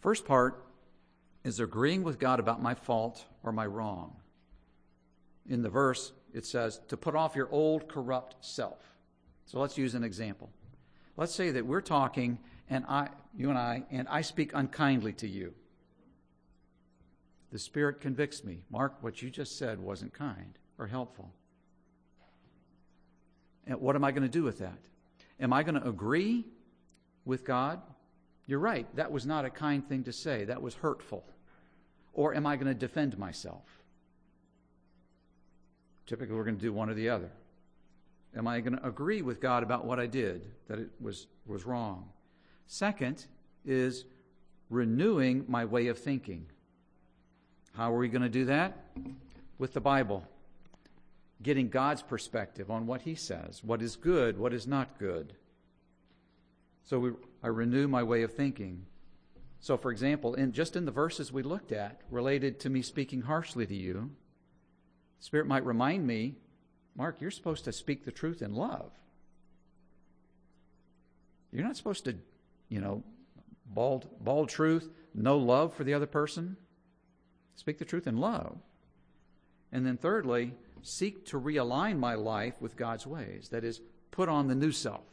First 0.00 0.24
part 0.24 0.64
is 1.42 1.58
agreeing 1.58 2.02
with 2.02 2.18
God 2.18 2.38
about 2.38 2.62
my 2.62 2.74
fault 2.74 3.24
or 3.42 3.50
my 3.50 3.66
wrong. 3.66 4.14
In 5.48 5.62
the 5.62 5.70
verse, 5.70 6.12
it 6.32 6.46
says 6.46 6.80
to 6.88 6.96
put 6.96 7.16
off 7.16 7.34
your 7.34 7.48
old 7.50 7.88
corrupt 7.88 8.36
self. 8.40 8.78
So 9.46 9.58
let's 9.58 9.76
use 9.76 9.94
an 9.94 10.04
example. 10.04 10.50
Let's 11.16 11.34
say 11.34 11.50
that 11.50 11.66
we're 11.66 11.80
talking 11.80 12.38
and 12.68 12.84
I 12.88 13.08
you 13.36 13.48
and 13.50 13.58
I 13.58 13.82
and 13.90 14.06
I 14.08 14.20
speak 14.20 14.52
unkindly 14.54 15.12
to 15.14 15.28
you. 15.28 15.54
The 17.50 17.58
Spirit 17.58 18.00
convicts 18.00 18.44
me. 18.44 18.64
Mark, 18.70 19.02
what 19.02 19.22
you 19.22 19.28
just 19.28 19.58
said 19.58 19.80
wasn't 19.80 20.14
kind 20.14 20.56
or 20.78 20.86
helpful. 20.86 21.32
And 23.66 23.80
what 23.80 23.96
am 23.96 24.04
I 24.04 24.10
going 24.10 24.22
to 24.22 24.28
do 24.28 24.42
with 24.42 24.58
that? 24.58 24.78
Am 25.38 25.52
I 25.52 25.62
going 25.62 25.80
to 25.80 25.88
agree 25.88 26.44
with 27.24 27.44
God? 27.44 27.80
You're 28.46 28.58
right, 28.58 28.86
that 28.96 29.12
was 29.12 29.26
not 29.26 29.44
a 29.44 29.50
kind 29.50 29.86
thing 29.88 30.04
to 30.04 30.12
say, 30.12 30.44
that 30.44 30.60
was 30.60 30.74
hurtful. 30.74 31.24
Or 32.12 32.34
am 32.34 32.46
I 32.46 32.56
going 32.56 32.66
to 32.66 32.74
defend 32.74 33.16
myself? 33.16 33.62
Typically, 36.06 36.34
we're 36.34 36.44
going 36.44 36.56
to 36.56 36.60
do 36.60 36.72
one 36.72 36.90
or 36.90 36.94
the 36.94 37.08
other. 37.08 37.30
Am 38.36 38.48
I 38.48 38.60
going 38.60 38.76
to 38.76 38.86
agree 38.86 39.22
with 39.22 39.40
God 39.40 39.62
about 39.62 39.84
what 39.84 40.00
I 40.00 40.06
did, 40.06 40.42
that 40.68 40.78
it 40.78 40.90
was, 41.00 41.28
was 41.46 41.64
wrong? 41.64 42.08
Second 42.66 43.26
is 43.64 44.04
renewing 44.68 45.44
my 45.48 45.64
way 45.64 45.86
of 45.88 45.98
thinking. 45.98 46.46
How 47.74 47.92
are 47.92 47.98
we 47.98 48.08
going 48.08 48.22
to 48.22 48.28
do 48.28 48.46
that? 48.46 48.76
With 49.58 49.72
the 49.72 49.80
Bible. 49.80 50.24
Getting 51.42 51.68
God's 51.68 52.02
perspective 52.02 52.70
on 52.70 52.86
what 52.86 53.02
He 53.02 53.14
says, 53.14 53.64
what 53.64 53.82
is 53.82 53.96
good, 53.96 54.38
what 54.38 54.52
is 54.52 54.66
not 54.66 54.98
good. 54.98 55.34
So 56.84 56.98
we, 56.98 57.10
I 57.42 57.48
renew 57.48 57.88
my 57.88 58.02
way 58.02 58.22
of 58.22 58.34
thinking. 58.34 58.86
So, 59.60 59.76
for 59.76 59.90
example, 59.90 60.34
in, 60.34 60.52
just 60.52 60.76
in 60.76 60.86
the 60.86 60.90
verses 60.90 61.32
we 61.32 61.42
looked 61.42 61.72
at 61.72 62.00
related 62.10 62.60
to 62.60 62.70
me 62.70 62.82
speaking 62.82 63.22
harshly 63.22 63.66
to 63.66 63.74
you, 63.74 64.10
Spirit 65.20 65.46
might 65.46 65.66
remind 65.66 66.06
me, 66.06 66.34
Mark, 66.96 67.20
you're 67.20 67.30
supposed 67.30 67.64
to 67.66 67.72
speak 67.72 68.04
the 68.04 68.10
truth 68.10 68.42
in 68.42 68.54
love. 68.54 68.90
You're 71.52 71.64
not 71.64 71.76
supposed 71.76 72.04
to, 72.06 72.16
you 72.68 72.80
know, 72.80 73.02
bald, 73.66 74.08
bald 74.20 74.48
truth, 74.48 74.90
no 75.14 75.36
love 75.36 75.74
for 75.74 75.84
the 75.84 75.94
other 75.94 76.06
person. 76.06 76.56
Speak 77.54 77.78
the 77.78 77.84
truth 77.84 78.06
in 78.06 78.16
love. 78.16 78.56
And 79.72 79.86
then, 79.86 79.98
thirdly, 79.98 80.54
seek 80.82 81.26
to 81.26 81.40
realign 81.40 81.98
my 81.98 82.14
life 82.14 82.54
with 82.60 82.76
God's 82.76 83.06
ways. 83.06 83.48
That 83.50 83.64
is, 83.64 83.80
put 84.10 84.28
on 84.28 84.48
the 84.48 84.54
new 84.54 84.72
self. 84.72 85.04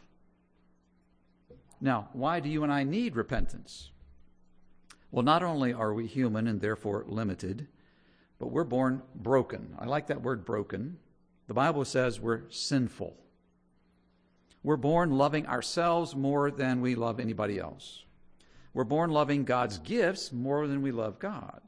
Now, 1.79 2.09
why 2.13 2.39
do 2.39 2.49
you 2.49 2.63
and 2.63 2.73
I 2.73 2.83
need 2.83 3.15
repentance? 3.15 3.91
Well, 5.11 5.23
not 5.23 5.43
only 5.43 5.73
are 5.73 5.93
we 5.93 6.07
human 6.07 6.47
and 6.47 6.59
therefore 6.59 7.05
limited, 7.07 7.67
but 8.39 8.51
we're 8.51 8.63
born 8.63 9.01
broken. 9.15 9.75
I 9.79 9.85
like 9.85 10.07
that 10.07 10.21
word 10.21 10.45
broken. 10.45 10.97
The 11.47 11.53
Bible 11.53 11.85
says 11.85 12.19
we're 12.19 12.49
sinful. 12.49 13.15
We're 14.63 14.75
born 14.75 15.11
loving 15.11 15.47
ourselves 15.47 16.15
more 16.15 16.51
than 16.51 16.81
we 16.81 16.95
love 16.95 17.19
anybody 17.19 17.57
else. 17.57 18.03
We're 18.73 18.83
born 18.83 19.11
loving 19.11 19.45
God's 19.45 19.77
gifts 19.77 20.31
more 20.31 20.67
than 20.67 20.81
we 20.81 20.91
love 20.91 21.19
God. 21.19 21.66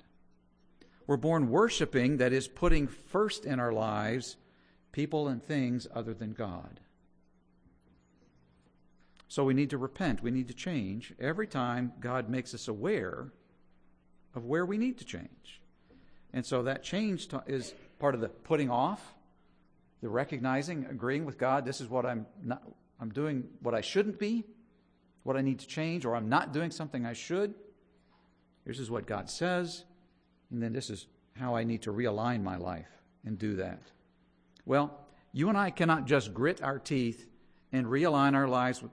We're 1.09 1.17
born 1.17 1.49
worshiping, 1.49 2.17
that 2.17 2.33
is, 2.33 2.47
putting 2.47 2.87
first 2.87 3.43
in 3.43 3.59
our 3.59 3.73
lives 3.73 4.37
people 4.91 5.27
and 5.27 5.41
things 5.41 5.87
other 5.91 6.13
than 6.13 6.33
God. 6.33 6.79
So 9.27 9.43
we 9.43 9.55
need 9.55 9.71
to 9.71 9.79
repent. 9.79 10.21
We 10.21 10.29
need 10.29 10.49
to 10.49 10.53
change 10.53 11.11
every 11.19 11.47
time 11.47 11.93
God 11.99 12.29
makes 12.29 12.53
us 12.53 12.67
aware 12.67 13.31
of 14.35 14.45
where 14.45 14.67
we 14.67 14.77
need 14.77 14.99
to 14.99 15.03
change. 15.03 15.63
And 16.31 16.45
so 16.45 16.61
that 16.61 16.83
change 16.83 17.27
is 17.47 17.73
part 17.97 18.13
of 18.13 18.21
the 18.21 18.29
putting 18.29 18.69
off, 18.69 19.01
the 20.03 20.09
recognizing, 20.09 20.85
agreeing 20.91 21.25
with 21.25 21.39
God. 21.39 21.65
This 21.65 21.81
is 21.81 21.89
what 21.89 22.05
I'm 22.05 22.27
not, 22.43 22.61
I'm 23.01 23.09
doing 23.09 23.45
what 23.63 23.73
I 23.73 23.81
shouldn't 23.81 24.19
be, 24.19 24.43
what 25.23 25.35
I 25.35 25.41
need 25.41 25.57
to 25.57 25.67
change, 25.67 26.05
or 26.05 26.15
I'm 26.15 26.29
not 26.29 26.53
doing 26.53 26.69
something 26.69 27.03
I 27.03 27.13
should. 27.13 27.55
This 28.63 28.77
is 28.77 28.91
what 28.91 29.07
God 29.07 29.27
says. 29.27 29.85
And 30.51 30.61
then 30.61 30.73
this 30.73 30.89
is 30.89 31.07
how 31.33 31.55
I 31.55 31.63
need 31.63 31.83
to 31.83 31.93
realign 31.93 32.43
my 32.43 32.57
life 32.57 32.89
and 33.25 33.37
do 33.37 33.57
that. 33.57 33.81
Well, 34.65 34.97
you 35.31 35.49
and 35.49 35.57
I 35.57 35.69
cannot 35.69 36.05
just 36.05 36.33
grit 36.33 36.61
our 36.61 36.79
teeth 36.79 37.27
and 37.71 37.85
realign 37.85 38.33
our 38.33 38.47
lives 38.47 38.83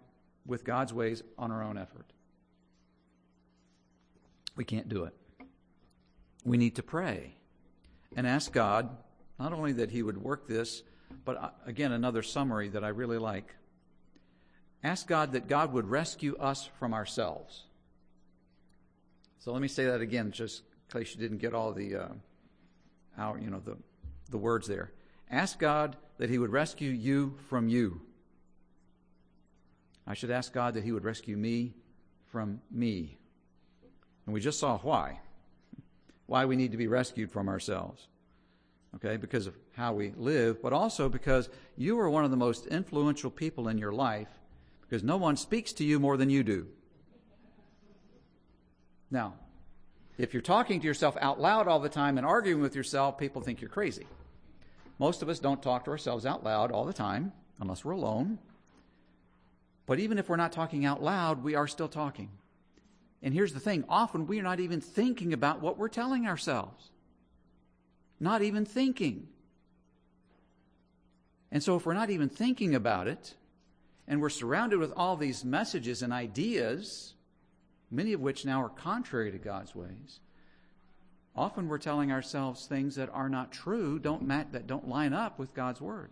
with 0.45 0.65
God's 0.65 0.93
ways 0.93 1.23
on 1.39 1.51
our 1.51 1.63
own 1.63 1.79
effort. 1.79 2.07
We 4.55 4.65
can't 4.65 4.89
do 4.89 5.05
it. 5.05 5.15
We 6.45 6.57
need 6.57 6.77
to 6.77 6.83
pray 6.83 7.35
and 8.17 8.27
ask 8.27 8.53
God 8.53 8.89
not 9.39 9.53
only 9.53 9.73
that 9.73 9.91
He 9.91 10.03
would 10.03 10.17
work 10.17 10.47
this, 10.47 10.83
but 11.25 11.37
uh, 11.37 11.51
again, 11.67 11.93
another 11.93 12.23
summary 12.23 12.69
that 12.71 12.85
I 12.85 12.89
really 12.89 13.19
like. 13.19 13.55
Ask 14.83 15.07
God 15.07 15.33
that 15.33 15.49
God 15.49 15.73
would 15.73 15.89
rescue 15.89 16.37
us 16.37 16.69
from 16.79 16.95
ourselves. 16.95 17.65
So 19.41 19.53
let 19.53 19.61
me 19.61 19.69
say 19.69 19.87
that 19.87 20.01
again, 20.01 20.31
just 20.33 20.63
case 20.97 21.15
you 21.15 21.21
didn't 21.21 21.39
get 21.39 21.55
all 21.55 21.73
the, 21.73 21.97
uh, 21.97 22.09
our, 23.19 23.39
you 23.39 23.51
know, 23.51 23.61
the, 23.61 23.77
the 24.31 24.39
words 24.39 24.67
there. 24.67 24.93
Ask 25.31 25.59
God 25.59 25.97
that 26.19 26.31
He 26.31 26.39
would 26.39 26.51
rescue 26.51 26.91
you 26.91 27.37
from 27.49 27.69
you. 27.69 28.01
I 30.07 30.15
should 30.15 30.31
ask 30.31 30.53
God 30.53 30.75
that 30.75 30.85
He 30.85 30.93
would 30.93 31.05
rescue 31.05 31.37
me 31.37 31.75
from 32.31 32.61
me. 32.71 33.19
And 34.25 34.35
we 34.35 34.41
just 34.41 34.59
saw 34.59 34.79
why. 34.79 35.21
Why 36.27 36.45
we 36.45 36.57
need 36.57 36.73
to 36.73 36.79
be 36.79 36.87
rescued 36.87 37.31
from 37.31 37.49
ourselves. 37.49 38.09
Okay, 38.95 39.17
because 39.17 39.47
of 39.47 39.55
how 39.73 39.93
we 39.93 40.13
live, 40.17 40.63
but 40.63 40.73
also 40.73 41.09
because 41.09 41.51
you 41.77 41.99
are 42.01 42.09
one 42.09 42.25
of 42.25 42.31
the 42.31 42.37
most 42.37 42.67
influential 42.67 43.31
people 43.31 43.69
in 43.69 43.77
your 43.77 43.93
life 43.93 44.29
because 44.81 45.03
no 45.03 45.17
one 45.17 45.37
speaks 45.37 45.73
to 45.75 45.85
you 45.85 46.01
more 46.01 46.17
than 46.17 46.31
you 46.31 46.43
do. 46.43 46.67
Now, 49.11 49.35
if 50.19 50.33
you're 50.33 50.43
talking 50.43 50.81
to 50.81 50.87
yourself 50.87 51.17
out 51.21 51.41
loud 51.41 51.69
all 51.69 51.81
the 51.81 51.89
time 51.89 52.17
and 52.17 52.27
arguing 52.27 52.63
with 52.63 52.75
yourself, 52.75 53.19
people 53.19 53.43
think 53.43 53.61
you're 53.61 53.71
crazy. 53.71 54.07
Most 54.99 55.23
of 55.23 55.29
us 55.29 55.39
don't 55.39 55.63
talk 55.63 55.85
to 55.85 55.91
ourselves 55.91 56.25
out 56.25 56.43
loud 56.43 56.73
all 56.73 56.85
the 56.85 56.93
time 56.93 57.33
unless 57.61 57.85
we're 57.85 57.93
alone. 57.93 58.39
But 59.85 60.01
even 60.01 60.19
if 60.19 60.29
we're 60.29 60.37
not 60.37 60.53
talking 60.53 60.85
out 60.85 61.03
loud, 61.03 61.45
we 61.45 61.55
are 61.55 61.69
still 61.69 61.89
talking. 61.89 62.31
And 63.23 63.35
here's 63.35 63.53
the 63.53 63.61
thing 63.61 63.85
often 63.89 64.27
we 64.27 64.41
are 64.41 64.45
not 64.45 64.61
even 64.61 64.81
thinking 64.81 65.33
about 65.33 65.61
what 65.61 65.79
we're 65.79 65.89
telling 65.89 66.27
ourselves. 66.27 66.91
Not 68.19 68.43
even 68.43 68.65
thinking. 68.65 69.29
And 71.53 71.63
so, 71.63 71.77
if 71.77 71.87
we're 71.87 71.95
not 71.95 72.11
even 72.11 72.29
thinking 72.29 72.75
about 72.75 73.07
it, 73.07 73.35
and 74.09 74.21
we're 74.21 74.31
surrounded 74.31 74.79
with 74.79 74.93
all 74.97 75.17
these 75.17 75.45
messages 75.45 76.03
and 76.03 76.13
ideas, 76.13 77.15
many 77.91 78.13
of 78.13 78.21
which 78.21 78.45
now 78.45 78.63
are 78.63 78.69
contrary 78.69 79.31
to 79.31 79.39
God's 79.39 79.75
ways. 79.75 80.21
Often 81.35 81.69
we're 81.69 81.79
telling 81.79 82.11
ourselves 82.11 82.67
things 82.67 82.95
that 82.95 83.11
are 83.13 83.29
not 83.29 83.53
true, 83.53 83.99
don't 83.99 84.27
that 84.29 84.67
don't 84.67 84.89
line 84.89 85.13
up 85.13 85.39
with 85.39 85.55
God's 85.55 85.81
word. 85.81 86.11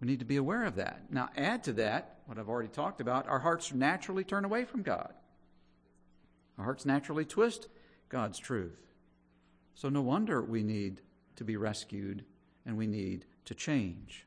We 0.00 0.08
need 0.08 0.18
to 0.18 0.24
be 0.24 0.36
aware 0.36 0.64
of 0.64 0.76
that. 0.76 1.04
Now, 1.10 1.30
add 1.36 1.64
to 1.64 1.72
that 1.74 2.18
what 2.26 2.38
I've 2.38 2.48
already 2.48 2.68
talked 2.68 3.00
about. 3.00 3.28
Our 3.28 3.38
hearts 3.38 3.72
naturally 3.72 4.24
turn 4.24 4.44
away 4.44 4.64
from 4.64 4.82
God. 4.82 5.12
Our 6.58 6.64
hearts 6.64 6.84
naturally 6.84 7.24
twist 7.24 7.68
God's 8.08 8.38
truth. 8.38 8.92
So, 9.74 9.88
no 9.88 10.02
wonder 10.02 10.42
we 10.42 10.62
need 10.62 11.00
to 11.36 11.44
be 11.44 11.56
rescued 11.56 12.24
and 12.66 12.76
we 12.76 12.86
need 12.86 13.24
to 13.44 13.54
change. 13.54 14.26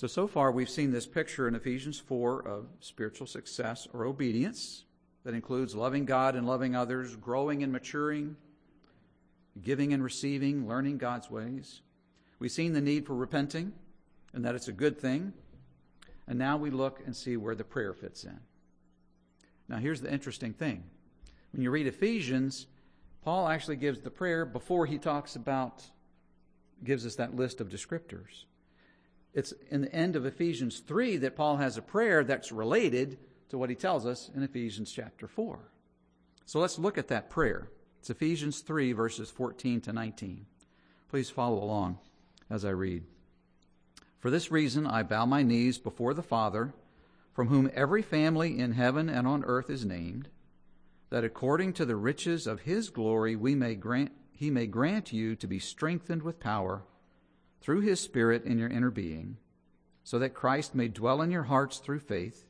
So, 0.00 0.06
so 0.06 0.26
far 0.26 0.50
we've 0.50 0.70
seen 0.70 0.92
this 0.92 1.06
picture 1.06 1.46
in 1.46 1.54
Ephesians 1.54 1.98
4 1.98 2.48
of 2.48 2.68
spiritual 2.80 3.26
success 3.26 3.86
or 3.92 4.06
obedience 4.06 4.84
that 5.24 5.34
includes 5.34 5.74
loving 5.74 6.06
God 6.06 6.36
and 6.36 6.46
loving 6.46 6.74
others, 6.74 7.16
growing 7.16 7.62
and 7.62 7.70
maturing, 7.70 8.36
giving 9.60 9.92
and 9.92 10.02
receiving, 10.02 10.66
learning 10.66 10.96
God's 10.96 11.30
ways. 11.30 11.82
We've 12.38 12.50
seen 12.50 12.72
the 12.72 12.80
need 12.80 13.04
for 13.04 13.14
repenting 13.14 13.74
and 14.32 14.42
that 14.42 14.54
it's 14.54 14.68
a 14.68 14.72
good 14.72 14.98
thing. 14.98 15.34
And 16.26 16.38
now 16.38 16.56
we 16.56 16.70
look 16.70 17.02
and 17.04 17.14
see 17.14 17.36
where 17.36 17.54
the 17.54 17.62
prayer 17.62 17.92
fits 17.92 18.24
in. 18.24 18.40
Now, 19.68 19.76
here's 19.76 20.00
the 20.00 20.10
interesting 20.10 20.54
thing. 20.54 20.82
When 21.52 21.60
you 21.60 21.70
read 21.70 21.86
Ephesians, 21.86 22.68
Paul 23.22 23.48
actually 23.48 23.76
gives 23.76 24.00
the 24.00 24.10
prayer 24.10 24.46
before 24.46 24.86
he 24.86 24.96
talks 24.96 25.36
about, 25.36 25.84
gives 26.82 27.04
us 27.04 27.16
that 27.16 27.36
list 27.36 27.60
of 27.60 27.68
descriptors. 27.68 28.44
It's 29.32 29.52
in 29.70 29.82
the 29.82 29.94
end 29.94 30.16
of 30.16 30.26
Ephesians 30.26 30.80
3 30.80 31.18
that 31.18 31.36
Paul 31.36 31.56
has 31.58 31.76
a 31.76 31.82
prayer 31.82 32.24
that's 32.24 32.50
related 32.50 33.18
to 33.50 33.58
what 33.58 33.70
he 33.70 33.76
tells 33.76 34.06
us 34.06 34.30
in 34.34 34.42
Ephesians 34.42 34.92
chapter 34.92 35.28
4. 35.28 35.58
So 36.46 36.58
let's 36.58 36.78
look 36.78 36.98
at 36.98 37.08
that 37.08 37.30
prayer. 37.30 37.68
It's 38.00 38.10
Ephesians 38.10 38.60
3, 38.60 38.92
verses 38.92 39.30
14 39.30 39.80
to 39.82 39.92
19. 39.92 40.46
Please 41.08 41.30
follow 41.30 41.62
along 41.62 41.98
as 42.48 42.64
I 42.64 42.70
read. 42.70 43.04
For 44.18 44.30
this 44.30 44.50
reason 44.50 44.86
I 44.86 45.02
bow 45.02 45.26
my 45.26 45.42
knees 45.42 45.78
before 45.78 46.12
the 46.12 46.22
Father, 46.22 46.74
from 47.32 47.48
whom 47.48 47.70
every 47.72 48.02
family 48.02 48.58
in 48.58 48.72
heaven 48.72 49.08
and 49.08 49.26
on 49.28 49.44
earth 49.44 49.70
is 49.70 49.84
named, 49.84 50.28
that 51.10 51.24
according 51.24 51.72
to 51.74 51.84
the 51.84 51.96
riches 51.96 52.46
of 52.46 52.62
his 52.62 52.90
glory 52.90 53.36
we 53.36 53.54
may 53.54 53.74
grant, 53.74 54.12
he 54.32 54.50
may 54.50 54.66
grant 54.66 55.12
you 55.12 55.36
to 55.36 55.46
be 55.46 55.58
strengthened 55.58 56.22
with 56.22 56.40
power 56.40 56.82
through 57.60 57.80
his 57.80 58.00
Spirit 58.00 58.44
in 58.44 58.58
your 58.58 58.68
inner 58.68 58.90
being, 58.90 59.36
so 60.02 60.18
that 60.18 60.34
Christ 60.34 60.74
may 60.74 60.88
dwell 60.88 61.22
in 61.22 61.30
your 61.30 61.44
hearts 61.44 61.78
through 61.78 62.00
faith, 62.00 62.46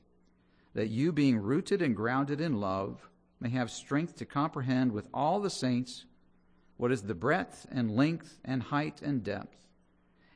that 0.75 0.89
you, 0.89 1.13
being 1.13 1.39
rooted 1.39 1.83
and 1.83 1.97
grounded 1.97 2.41
in 2.41 2.61
love, 2.61 3.09
may 3.41 3.51
have 3.51 3.71
strength 3.71 4.17
to 4.17 4.25
comprehend 4.25 4.93
with 4.93 5.09
all 5.13 5.41
the 5.41 5.51
saints 5.51 6.05
what 6.77 6.93
is 6.93 7.03
the 7.03 7.15
breadth 7.15 7.67
and 7.71 7.91
length 7.91 8.39
and 8.45 8.63
height 8.63 9.03
and 9.03 9.25
depth, 9.25 9.57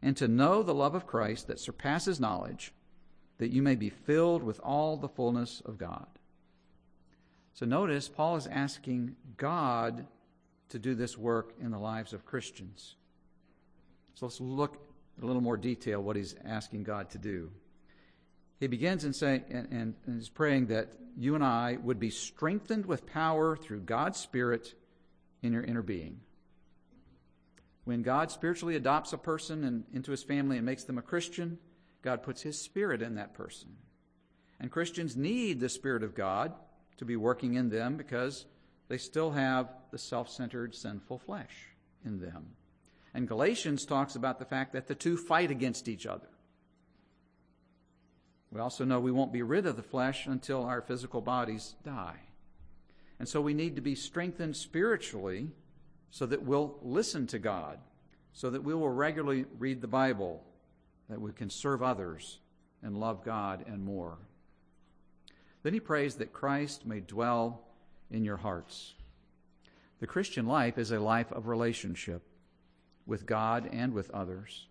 and 0.02 0.16
to 0.16 0.28
know 0.28 0.62
the 0.62 0.74
love 0.74 0.94
of 0.94 1.06
Christ 1.06 1.46
that 1.46 1.60
surpasses 1.60 2.20
knowledge, 2.20 2.72
that 3.38 3.52
you 3.52 3.62
may 3.62 3.76
be 3.76 3.90
filled 3.90 4.42
with 4.42 4.60
all 4.60 4.96
the 4.96 5.08
fullness 5.08 5.62
of 5.64 5.78
God. 5.78 6.06
So 7.54 7.64
notice, 7.64 8.08
Paul 8.08 8.36
is 8.36 8.46
asking 8.48 9.14
God 9.36 10.06
to 10.70 10.78
do 10.78 10.94
this 10.94 11.16
work 11.16 11.54
in 11.60 11.70
the 11.70 11.78
lives 11.78 12.12
of 12.12 12.26
Christians. 12.26 12.96
So 14.14 14.26
let's 14.26 14.40
look 14.40 14.78
a 15.22 15.26
little 15.26 15.42
more 15.42 15.56
detail 15.56 16.00
what 16.00 16.16
he's 16.16 16.34
asking 16.44 16.84
God 16.84 17.10
to 17.10 17.18
do. 17.18 17.50
He 18.60 18.66
begins 18.66 19.04
in 19.04 19.12
saying 19.12 19.44
and, 19.50 19.68
and, 19.70 19.94
and 20.06 20.20
is 20.20 20.28
praying 20.28 20.66
that 20.66 20.88
you 21.16 21.34
and 21.34 21.44
I 21.44 21.78
would 21.82 22.00
be 22.00 22.10
strengthened 22.10 22.86
with 22.86 23.06
power 23.06 23.56
through 23.56 23.80
God's 23.80 24.18
Spirit 24.18 24.74
in 25.42 25.52
your 25.52 25.62
inner 25.62 25.82
being. 25.82 26.20
When 27.84 28.02
God 28.02 28.30
spiritually 28.30 28.76
adopts 28.76 29.12
a 29.12 29.18
person 29.18 29.64
and, 29.64 29.84
into 29.92 30.10
his 30.10 30.22
family 30.22 30.56
and 30.56 30.64
makes 30.64 30.84
them 30.84 30.98
a 30.98 31.02
Christian, 31.02 31.58
God 32.02 32.22
puts 32.22 32.42
his 32.42 32.58
spirit 32.58 33.02
in 33.02 33.16
that 33.16 33.34
person. 33.34 33.76
And 34.58 34.70
Christians 34.70 35.16
need 35.16 35.60
the 35.60 35.68
Spirit 35.68 36.02
of 36.02 36.14
God 36.14 36.54
to 36.96 37.04
be 37.04 37.16
working 37.16 37.54
in 37.54 37.68
them 37.68 37.96
because 37.96 38.46
they 38.88 38.98
still 38.98 39.32
have 39.32 39.68
the 39.90 39.98
self 39.98 40.30
centered, 40.30 40.74
sinful 40.74 41.18
flesh 41.18 41.54
in 42.04 42.20
them. 42.20 42.46
And 43.14 43.28
Galatians 43.28 43.86
talks 43.86 44.16
about 44.16 44.40
the 44.40 44.44
fact 44.44 44.72
that 44.72 44.88
the 44.88 44.94
two 44.94 45.16
fight 45.16 45.52
against 45.52 45.88
each 45.88 46.04
other. 46.04 46.26
We 48.50 48.60
also 48.60 48.84
know 48.84 49.00
we 49.00 49.12
won't 49.12 49.32
be 49.32 49.42
rid 49.42 49.66
of 49.66 49.76
the 49.76 49.82
flesh 49.82 50.26
until 50.26 50.64
our 50.64 50.80
physical 50.80 51.20
bodies 51.20 51.76
die. 51.84 52.18
And 53.18 53.28
so 53.28 53.40
we 53.40 53.54
need 53.54 53.76
to 53.76 53.82
be 53.82 53.94
strengthened 53.94 54.56
spiritually 54.56 55.50
so 56.10 56.26
that 56.26 56.42
we'll 56.42 56.76
listen 56.82 57.26
to 57.28 57.38
God, 57.38 57.78
so 58.32 58.50
that 58.50 58.64
we 58.64 58.74
will 58.74 58.90
regularly 58.90 59.46
read 59.58 59.80
the 59.80 59.88
Bible, 59.88 60.42
that 61.08 61.20
we 61.20 61.32
can 61.32 61.50
serve 61.50 61.82
others 61.82 62.38
and 62.82 62.96
love 62.96 63.24
God 63.24 63.64
and 63.66 63.84
more. 63.84 64.18
Then 65.62 65.72
he 65.72 65.80
prays 65.80 66.16
that 66.16 66.32
Christ 66.32 66.84
may 66.84 67.00
dwell 67.00 67.62
in 68.10 68.24
your 68.24 68.36
hearts. 68.36 68.94
The 70.00 70.06
Christian 70.06 70.46
life 70.46 70.78
is 70.78 70.90
a 70.90 71.00
life 71.00 71.32
of 71.32 71.46
relationship 71.46 72.22
with 73.06 73.26
God 73.26 73.68
and 73.72 73.92
with 73.92 74.10
others. 74.10 74.66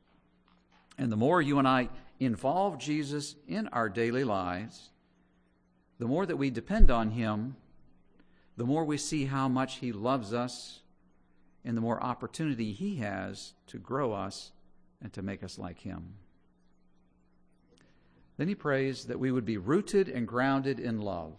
And 0.98 1.12
the 1.12 1.18
more 1.18 1.42
you 1.42 1.60
and 1.60 1.68
I 1.68 1.90
involve 2.20 2.78
Jesus 2.78 3.36
in 3.48 3.68
our 3.70 3.90
daily 3.90 4.24
lives, 4.24 4.92
the 6.00 6.08
more 6.08 6.26
that 6.26 6.38
we 6.38 6.50
depend 6.50 6.92
on 6.92 7.12
Him, 7.12 7.56
the 8.58 8.66
more 8.66 8.86
we 8.86 8.98
see 8.98 9.26
how 9.26 9.48
much 9.48 9.78
He 9.78 9.92
loves 9.92 10.34
us, 10.34 10.82
and 11.66 11.78
the 11.78 11.82
more 11.82 12.04
opportunity 12.04 12.74
He 12.74 12.98
has 12.98 13.54
to 13.68 13.78
grow 13.78 14.14
us 14.14 14.52
and 15.02 15.12
to 15.14 15.22
make 15.22 15.44
us 15.44 15.58
like 15.58 15.80
Him. 15.80 16.16
Then 18.38 18.48
He 18.48 18.56
prays 18.56 19.06
that 19.06 19.20
we 19.20 19.32
would 19.32 19.46
be 19.46 19.58
rooted 19.58 20.10
and 20.10 20.28
grounded 20.28 20.80
in 20.80 21.00
love. 21.00 21.34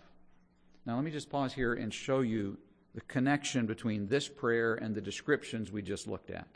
Now, 0.87 0.96
let 0.96 1.04
me 1.04 1.11
just 1.11 1.30
pause 1.30 1.52
here 1.52 1.74
and 1.74 1.92
show 1.92 2.20
you 2.20 2.59
the 2.94 3.00
connection 3.02 3.66
between 3.66 4.07
this 4.07 4.28
prayer 4.28 4.74
and 4.74 4.94
the 4.94 5.00
descriptions 5.00 5.72
we 5.72 5.83
just 5.83 6.07
looked 6.07 6.30
at. 6.30 6.46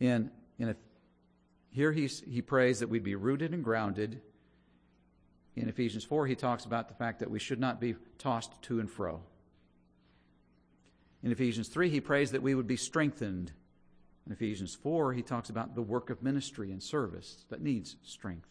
In, 0.00 0.30
in 0.58 0.70
a, 0.70 0.76
here 1.70 1.92
he's, 1.92 2.20
he 2.20 2.42
prays 2.42 2.80
that 2.80 2.88
we'd 2.88 3.04
be 3.04 3.14
rooted 3.14 3.52
and 3.52 3.62
grounded. 3.62 4.20
In 5.54 5.68
Ephesians 5.68 6.04
4, 6.04 6.26
he 6.26 6.34
talks 6.34 6.64
about 6.64 6.88
the 6.88 6.94
fact 6.94 7.20
that 7.20 7.30
we 7.30 7.38
should 7.38 7.60
not 7.60 7.80
be 7.80 7.94
tossed 8.18 8.50
to 8.62 8.80
and 8.80 8.90
fro. 8.90 9.20
In 11.22 11.32
Ephesians 11.32 11.68
3, 11.68 11.90
he 11.90 12.00
prays 12.00 12.30
that 12.30 12.42
we 12.42 12.54
would 12.54 12.66
be 12.66 12.76
strengthened. 12.76 13.52
In 14.26 14.32
Ephesians 14.32 14.74
4, 14.74 15.12
he 15.12 15.22
talks 15.22 15.50
about 15.50 15.74
the 15.74 15.82
work 15.82 16.08
of 16.08 16.22
ministry 16.22 16.72
and 16.72 16.82
service 16.82 17.44
that 17.50 17.60
needs 17.60 17.96
strength. 18.02 18.48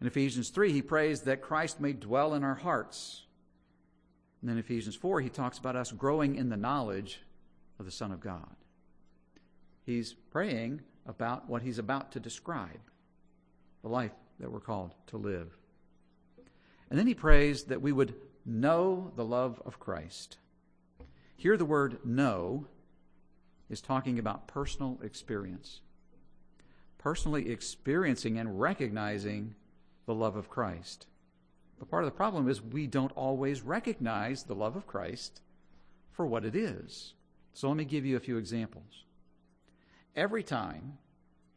In 0.00 0.06
Ephesians 0.06 0.50
3, 0.50 0.72
he 0.72 0.80
prays 0.80 1.22
that 1.22 1.42
Christ 1.42 1.80
may 1.80 1.92
dwell 1.92 2.34
in 2.34 2.44
our 2.44 2.54
hearts. 2.54 3.24
And 4.40 4.48
then 4.48 4.56
in 4.56 4.60
Ephesians 4.60 4.94
4, 4.94 5.20
he 5.20 5.28
talks 5.28 5.58
about 5.58 5.76
us 5.76 5.92
growing 5.92 6.36
in 6.36 6.48
the 6.48 6.56
knowledge 6.56 7.20
of 7.78 7.84
the 7.84 7.90
Son 7.90 8.12
of 8.12 8.20
God. 8.20 8.54
He's 9.84 10.12
praying 10.12 10.82
about 11.06 11.48
what 11.48 11.62
he's 11.62 11.78
about 11.78 12.12
to 12.12 12.20
describe 12.20 12.80
the 13.82 13.88
life 13.88 14.12
that 14.38 14.50
we're 14.50 14.60
called 14.60 14.94
to 15.08 15.16
live. 15.16 15.56
And 16.88 16.98
then 16.98 17.06
he 17.06 17.14
prays 17.14 17.64
that 17.64 17.82
we 17.82 17.92
would 17.92 18.14
know 18.44 19.12
the 19.16 19.24
love 19.24 19.60
of 19.64 19.78
Christ. 19.78 20.38
Here, 21.36 21.56
the 21.56 21.64
word 21.64 21.98
know 22.04 22.66
is 23.70 23.80
talking 23.80 24.18
about 24.18 24.48
personal 24.48 24.98
experience. 25.02 25.80
Personally 26.98 27.50
experiencing 27.50 28.38
and 28.38 28.60
recognizing 28.60 29.54
the 30.06 30.14
love 30.14 30.36
of 30.36 30.50
Christ. 30.50 31.06
But 31.78 31.88
part 31.88 32.04
of 32.04 32.10
the 32.10 32.16
problem 32.16 32.48
is 32.48 32.60
we 32.60 32.86
don't 32.86 33.12
always 33.12 33.62
recognize 33.62 34.42
the 34.42 34.54
love 34.54 34.76
of 34.76 34.86
Christ 34.86 35.40
for 36.12 36.26
what 36.26 36.44
it 36.44 36.54
is. 36.54 37.14
So 37.54 37.68
let 37.68 37.76
me 37.76 37.84
give 37.84 38.04
you 38.04 38.16
a 38.16 38.20
few 38.20 38.36
examples. 38.36 39.04
Every 40.20 40.42
time 40.42 40.98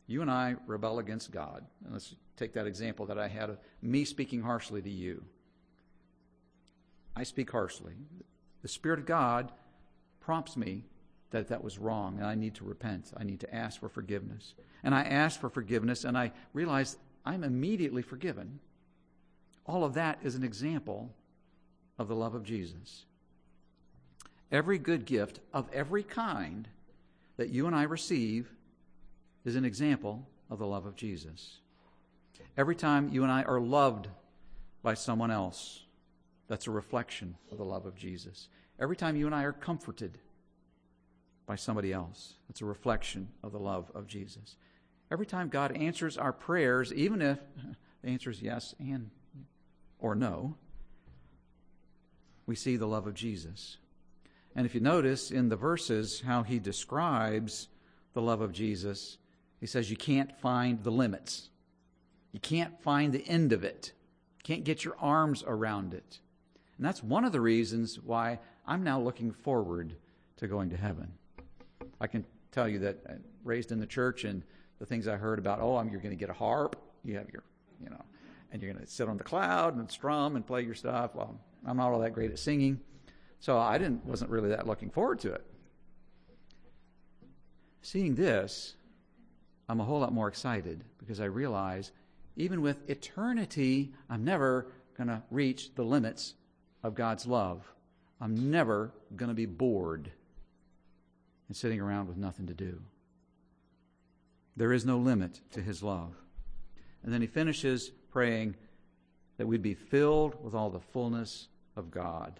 you 0.08 0.21
and 0.21 0.32
I 0.32 0.56
rebel 0.67 0.99
against 0.99 1.34
God, 1.34 1.65
and 1.84 1.91
let's 1.91 2.15
take 2.38 2.54
that 2.54 2.65
example 2.65 3.06
that 3.08 3.19
I 3.19 3.28
had 3.28 3.49
of 3.49 3.58
me 3.82 4.06
speaking 4.06 4.41
harshly 4.41 4.82
to 4.82 4.89
you. 4.89 5.21
I 7.13 7.23
speak 7.23 7.52
harshly. 7.52 7.91
The 8.62 8.69
Spirit 8.69 8.99
of 8.99 9.06
God 9.06 9.52
prompts 10.21 10.56
me 10.56 10.86
that 11.32 11.49
that 11.49 11.62
was 11.62 11.78
wrong 11.78 12.19
and 12.19 12.26
I 12.26 12.36
need 12.36 12.56
to 12.56 12.63
repent. 12.63 13.12
I 13.17 13.26
need 13.26 13.41
to 13.41 13.54
ask 13.54 13.82
for 13.82 13.89
forgiveness. 13.89 14.54
And 14.82 14.95
I 14.95 15.04
ask 15.04 15.41
for 15.41 15.49
forgiveness 15.49 16.06
and 16.06 16.17
I 16.17 16.32
realize 16.54 16.95
I'm 17.26 17.43
immediately 17.43 18.02
forgiven. 18.02 18.62
All 19.65 19.84
of 19.84 19.93
that 19.95 20.19
is 20.23 20.36
an 20.36 20.43
example 20.45 21.13
of 21.99 22.08
the 22.08 22.15
love 22.15 22.34
of 22.34 22.43
Jesus. 22.43 23.08
Every 24.54 24.78
good 24.78 25.04
gift 25.04 25.41
of 25.52 25.67
every 25.73 26.04
kind 26.04 26.69
that 27.43 27.49
you 27.49 27.67
and 27.67 27.75
I 27.75 27.84
receive 27.84 28.49
is 29.43 29.58
an 29.58 29.65
example 29.65 30.25
of 30.49 30.60
the 30.60 30.65
love 30.65 30.86
of 30.86 30.95
Jesus. 30.95 31.58
Every 32.56 32.73
time 32.73 33.10
you 33.12 33.23
and 33.23 33.32
I 33.34 33.43
are 33.43 33.60
loved 33.60 34.08
by 34.82 34.93
someone 34.93 35.29
else, 35.29 35.84
that's 36.47 36.67
a 36.67 36.71
reflection 36.71 37.36
of 37.51 37.58
the 37.58 37.65
love 37.65 37.86
of 37.86 37.97
Jesus. 37.97 38.47
Every 38.79 38.95
time 38.95 39.17
you 39.17 39.25
and 39.25 39.36
I 39.36 39.43
are 39.43 39.51
comforted 39.51 40.19
by 41.45 41.58
somebody 41.58 41.91
else, 41.91 42.36
that's 42.47 42.62
a 42.62 42.65
reflection 42.65 43.27
of 43.43 43.51
the 43.51 43.60
love 43.60 43.91
of 43.93 44.08
Jesus. 44.08 44.56
Every 45.12 45.25
time 45.25 45.49
God 45.49 45.75
answers 45.75 46.17
our 46.17 46.32
prayers, 46.32 46.93
even 46.93 47.21
if 47.21 47.39
the 48.01 48.10
answer 48.10 48.29
is 48.29 48.41
yes 48.41 48.73
and 48.79 49.10
or 49.99 50.15
no, 50.15 50.56
we 52.45 52.56
see 52.56 52.77
the 52.77 52.88
love 52.88 53.06
of 53.06 53.15
Jesus. 53.15 53.79
And 54.55 54.65
if 54.65 54.75
you 54.75 54.81
notice 54.81 55.31
in 55.31 55.49
the 55.49 55.55
verses 55.55 56.21
how 56.25 56.43
he 56.43 56.59
describes 56.59 57.67
the 58.13 58.21
love 58.21 58.41
of 58.41 58.51
Jesus, 58.51 59.17
he 59.59 59.65
says 59.65 59.89
you 59.89 59.97
can't 59.97 60.37
find 60.39 60.83
the 60.83 60.91
limits. 60.91 61.49
You 62.31 62.39
can't 62.39 62.81
find 62.81 63.13
the 63.13 63.27
end 63.27 63.53
of 63.53 63.63
it. 63.63 63.93
You 64.37 64.43
can't 64.43 64.63
get 64.63 64.83
your 64.83 64.95
arms 64.99 65.43
around 65.45 65.93
it. 65.93 66.19
And 66.77 66.85
that's 66.85 67.03
one 67.03 67.25
of 67.25 67.31
the 67.31 67.41
reasons 67.41 67.99
why 67.99 68.39
I'm 68.65 68.83
now 68.83 68.99
looking 68.99 69.31
forward 69.31 69.95
to 70.37 70.47
going 70.47 70.69
to 70.71 70.77
heaven. 70.77 71.11
I 72.01 72.07
can 72.07 72.25
tell 72.51 72.67
you 72.67 72.79
that 72.79 72.97
uh, 73.07 73.13
raised 73.43 73.71
in 73.71 73.79
the 73.79 73.85
church 73.85 74.23
and 74.23 74.43
the 74.79 74.85
things 74.85 75.07
I 75.07 75.15
heard 75.15 75.39
about, 75.39 75.59
oh, 75.61 75.81
you're 75.83 76.01
going 76.01 76.15
to 76.15 76.19
get 76.19 76.29
a 76.29 76.33
harp, 76.33 76.75
you 77.03 77.15
have 77.15 77.29
your, 77.31 77.43
you 77.81 77.89
know, 77.89 78.01
and 78.51 78.61
you're 78.61 78.73
going 78.73 78.83
to 78.83 78.91
sit 78.91 79.07
on 79.07 79.17
the 79.17 79.23
cloud 79.23 79.77
and 79.77 79.89
strum 79.89 80.35
and 80.35 80.45
play 80.45 80.61
your 80.61 80.75
stuff. 80.75 81.15
Well, 81.15 81.39
I'm 81.65 81.77
not 81.77 81.91
all 81.91 81.99
that 81.99 82.13
great 82.13 82.31
at 82.31 82.39
singing, 82.39 82.79
so 83.43 83.60
I 83.60 83.77
didn't 83.77 84.06
wasn't 84.06 84.32
really 84.32 84.47
that 84.51 84.67
looking 84.67 84.89
forward 84.89 85.19
to 85.19 85.34
it. 85.34 85.43
Seeing 87.82 88.15
this, 88.15 88.75
I'm 89.67 89.82
a 89.82 89.84
whole 89.84 89.99
lot 89.99 90.13
more 90.13 90.29
excited 90.29 90.86
because 90.97 91.19
I 91.19 91.25
realize 91.25 91.91
even 92.38 92.62
with 92.62 92.89
eternity, 92.89 93.91
I'm 94.10 94.23
never 94.23 94.67
going 94.97 95.10
to 95.10 95.21
reach 95.29 95.75
the 95.75 95.84
limits 95.84 96.36
of 96.84 96.95
God's 96.95 97.27
love. 97.27 97.69
I'm 98.21 98.49
never 98.49 98.93
going 99.13 99.27
to 99.27 99.36
be 99.36 99.45
bored 99.45 100.10
and 101.49 101.58
sitting 101.58 101.82
around 101.82 102.08
with 102.08 102.15
nothing 102.15 102.47
to 102.47 102.53
do. 102.53 102.79
There 104.56 104.71
is 104.71 104.86
no 104.86 104.97
limit 104.97 105.41
to 105.51 105.62
his 105.62 105.84
love. 105.84 106.15
And 107.03 107.13
then 107.13 107.19
he 107.19 107.27
finishes 107.27 107.91
praying 108.10 108.56
that 109.36 109.47
we'd 109.47 109.62
be 109.62 109.73
filled 109.73 110.41
with 110.41 110.53
all 110.53 110.69
the 110.69 110.79
fullness 110.79 111.49
of 111.75 111.91
God. 111.91 112.39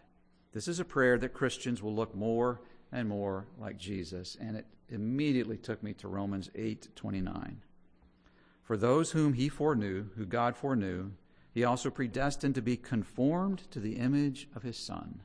This 0.54 0.68
is 0.68 0.80
a 0.80 0.86
prayer 0.86 1.18
that 1.18 1.34
Christians 1.34 1.82
will 1.82 1.96
look 1.96 2.16
more 2.16 2.62
and 2.92 3.10
more 3.10 3.48
like 3.60 3.78
Jesus, 3.78 4.38
and 4.39 4.56
it 4.56 4.68
immediately 4.88 5.58
took 5.58 5.82
me 5.82 5.94
to 5.96 6.08
Romans 6.08 6.52
8:29. 6.54 7.62
For 8.62 8.78
those 8.78 9.12
whom 9.12 9.34
he 9.34 9.50
foreknew, 9.50 10.10
who 10.16 10.26
God 10.26 10.56
foreknew, 10.56 11.12
he 11.52 11.63
also 11.63 11.89
predestined 11.89 12.56
to 12.56 12.62
be 12.62 12.78
conformed 12.78 13.70
to 13.72 13.80
the 13.80 13.98
image 13.98 14.48
of 14.56 14.63
his 14.63 14.78
son. 14.78 15.22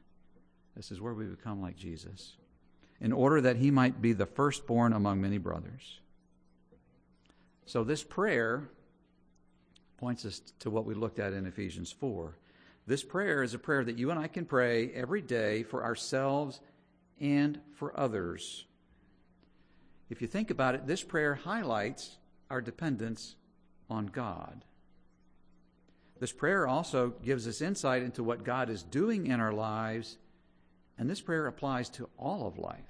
This 0.75 0.91
is 0.91 1.01
where 1.01 1.15
we 1.15 1.27
become 1.27 1.61
like 1.61 1.77
Jesus, 1.77 2.37
in 2.99 3.13
order 3.13 3.41
that 3.43 3.57
he 3.57 3.71
might 3.71 4.01
be 4.01 4.13
the 4.15 4.27
firstborn 4.27 4.93
among 4.93 5.21
many 5.21 5.39
brothers. 5.39 6.01
So 7.67 7.85
this 7.85 8.03
prayer 8.03 8.71
points 9.99 10.25
us 10.25 10.41
to 10.61 10.71
what 10.71 10.87
we 10.87 10.95
looked 10.95 11.19
at 11.19 11.35
in 11.35 11.45
Ephesians 11.45 11.93
4. 11.93 12.35
This 12.89 13.05
prayer 13.05 13.43
is 13.43 13.53
a 13.53 13.59
prayer 13.59 13.85
that 13.85 13.99
you 13.99 14.11
and 14.11 14.19
I 14.19 14.29
can 14.29 14.47
pray 14.47 14.91
every 14.95 15.21
day 15.21 15.63
for 15.63 15.85
ourselves 15.85 16.59
and 17.21 17.61
for 17.75 17.93
others. 18.01 18.65
If 20.09 20.23
you 20.23 20.27
think 20.27 20.51
about 20.51 20.75
it, 20.75 20.87
this 20.87 21.03
prayer 21.03 21.35
highlights 21.35 22.17
our 22.49 22.63
dependence 22.63 23.37
on 23.91 24.07
God. 24.07 24.65
This 26.19 26.33
prayer 26.33 26.67
also 26.67 27.11
gives 27.23 27.47
us 27.47 27.61
insight 27.61 28.03
into 28.03 28.25
what 28.25 28.43
God 28.43 28.71
is 28.71 28.85
doing 28.85 29.27
in 29.27 29.39
our 29.39 29.53
lives, 29.53 30.17
and 30.97 31.11
this 31.11 31.21
prayer 31.21 31.47
applies 31.47 31.91
to 31.91 32.09
all 32.19 32.47
of 32.47 32.57
life. 32.57 32.81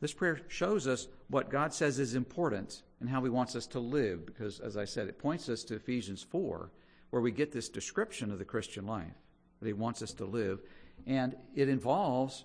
This 0.00 0.12
prayer 0.12 0.40
shows 0.48 0.88
us 0.88 1.06
what 1.28 1.48
God 1.48 1.72
says 1.72 2.00
is 2.00 2.16
important 2.16 2.82
and 2.98 3.08
how 3.08 3.22
He 3.22 3.30
wants 3.30 3.54
us 3.54 3.68
to 3.68 3.78
live, 3.78 4.26
because, 4.26 4.58
as 4.58 4.76
I 4.76 4.84
said, 4.84 5.06
it 5.06 5.20
points 5.20 5.48
us 5.48 5.62
to 5.64 5.76
Ephesians 5.76 6.24
4, 6.24 6.72
where 7.14 7.22
we 7.22 7.30
get 7.30 7.52
this 7.52 7.68
description 7.68 8.32
of 8.32 8.40
the 8.40 8.44
Christian 8.44 8.88
life 8.88 9.14
that 9.60 9.68
He 9.68 9.72
wants 9.72 10.02
us 10.02 10.12
to 10.14 10.24
live. 10.24 10.58
And 11.06 11.36
it 11.54 11.68
involves 11.68 12.44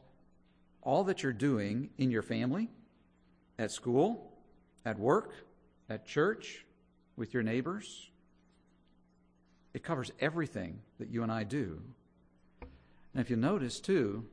all 0.84 1.05
that 1.05 1.23
you're 1.23 1.34
doing 1.34 1.89
in 1.97 2.12
your 2.12 2.21
family, 2.21 2.69
at 3.58 3.71
school, 3.71 4.32
at 4.86 4.99
work, 4.99 5.34
at 5.89 6.05
church, 6.05 6.67
with 7.15 7.34
your 7.34 7.41
neighbors. 7.41 8.12
It 9.73 9.82
covers 9.82 10.12
everything 10.19 10.82
that 10.99 11.10
you 11.10 11.23
and 11.23 11.32
I 11.32 11.45
do. 11.45 11.82
And 12.62 13.21
if 13.21 13.32
you 13.32 13.38
notice, 13.38 13.79
too, 13.79 14.23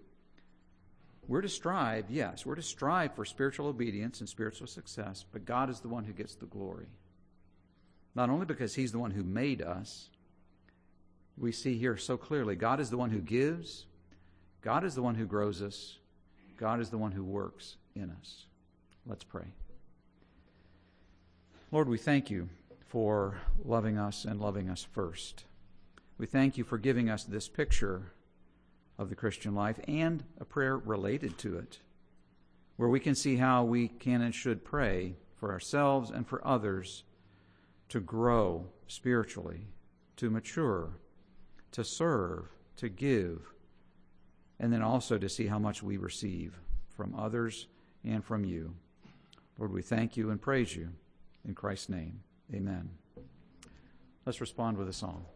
we're 1.27 1.41
to 1.41 1.49
strive, 1.49 2.11
yes, 2.11 2.45
we're 2.45 2.57
to 2.57 2.63
strive 2.63 3.15
for 3.15 3.25
spiritual 3.25 3.69
obedience 3.69 4.21
and 4.21 4.29
spiritual 4.29 4.67
success, 4.67 5.25
but 5.33 5.47
God 5.47 5.71
is 5.71 5.81
the 5.81 5.89
one 5.89 6.05
who 6.05 6.13
gets 6.13 6.35
the 6.35 6.45
glory. 6.45 6.89
Not 8.15 8.29
only 8.29 8.45
because 8.45 8.75
He's 8.75 8.93
the 8.93 8.99
one 8.99 9.13
who 9.13 9.23
made 9.23 9.63
us, 9.63 10.11
we 11.39 11.53
see 11.53 11.77
here 11.77 11.97
so 11.97 12.17
clearly 12.17 12.57
God 12.57 12.81
is 12.81 12.91
the 12.91 12.97
one 12.97 13.11
who 13.11 13.21
gives, 13.21 13.87
God 14.63 14.85
is 14.85 14.95
the 14.95 15.03
one 15.03 15.15
who 15.15 15.27
grows 15.27 15.63
us, 15.63 15.99
God 16.57 16.81
is 16.81 16.91
the 16.91 16.99
one 16.99 17.13
who 17.13 17.25
works 17.25 17.77
in 17.95 18.11
us. 18.11 18.47
Let's 19.07 19.25
pray. 19.25 19.47
Lord, 21.71 21.89
we 21.89 21.99
thank 21.99 22.31
you 22.31 22.49
for 22.89 23.39
loving 23.65 23.99
us 23.99 24.25
and 24.25 24.41
loving 24.41 24.69
us 24.69 24.83
first. 24.83 25.45
We 26.19 26.27
thank 26.27 26.57
you 26.57 26.65
for 26.65 26.79
giving 26.79 27.11
us 27.11 27.25
this 27.25 27.49
picture 27.49 28.13
of 28.99 29.11
the 29.11 29.15
Christian 29.15 29.55
life 29.55 29.79
and 29.87 30.25
a 30.41 30.45
prayer 30.45 30.79
related 30.79 31.37
to 31.39 31.59
it, 31.59 31.81
where 32.77 32.89
we 32.89 33.01
can 33.01 33.15
see 33.15 33.37
how 33.37 33.65
we 33.65 33.89
can 33.89 34.23
and 34.23 34.35
should 34.35 34.65
pray 34.65 35.17
for 35.37 35.53
ourselves 35.53 36.11
and 36.11 36.27
for 36.27 36.47
others 36.47 37.05
to 37.91 38.01
grow 38.01 38.67
spiritually, 38.87 39.67
to 40.17 40.31
mature, 40.31 40.93
to 41.77 41.85
serve, 41.85 42.49
to 42.75 42.89
give, 42.89 43.43
and 44.59 44.73
then 44.73 44.81
also 44.81 45.19
to 45.19 45.29
see 45.29 45.47
how 45.47 45.59
much 45.59 45.83
we 45.83 45.99
receive 45.99 46.59
from 46.97 47.15
others 47.15 47.67
and 48.03 48.25
from 48.25 48.47
you. 48.47 48.75
Lord, 49.59 49.75
we 49.75 49.83
thank 49.83 50.17
you 50.17 50.31
and 50.31 50.41
praise 50.41 50.75
you. 50.75 50.89
In 51.47 51.55
Christ's 51.55 51.91
name, 51.91 52.21
amen. 52.55 52.89
Let's 54.25 54.41
respond 54.41 54.79
with 54.79 54.89
a 54.89 54.93
song. 54.95 55.27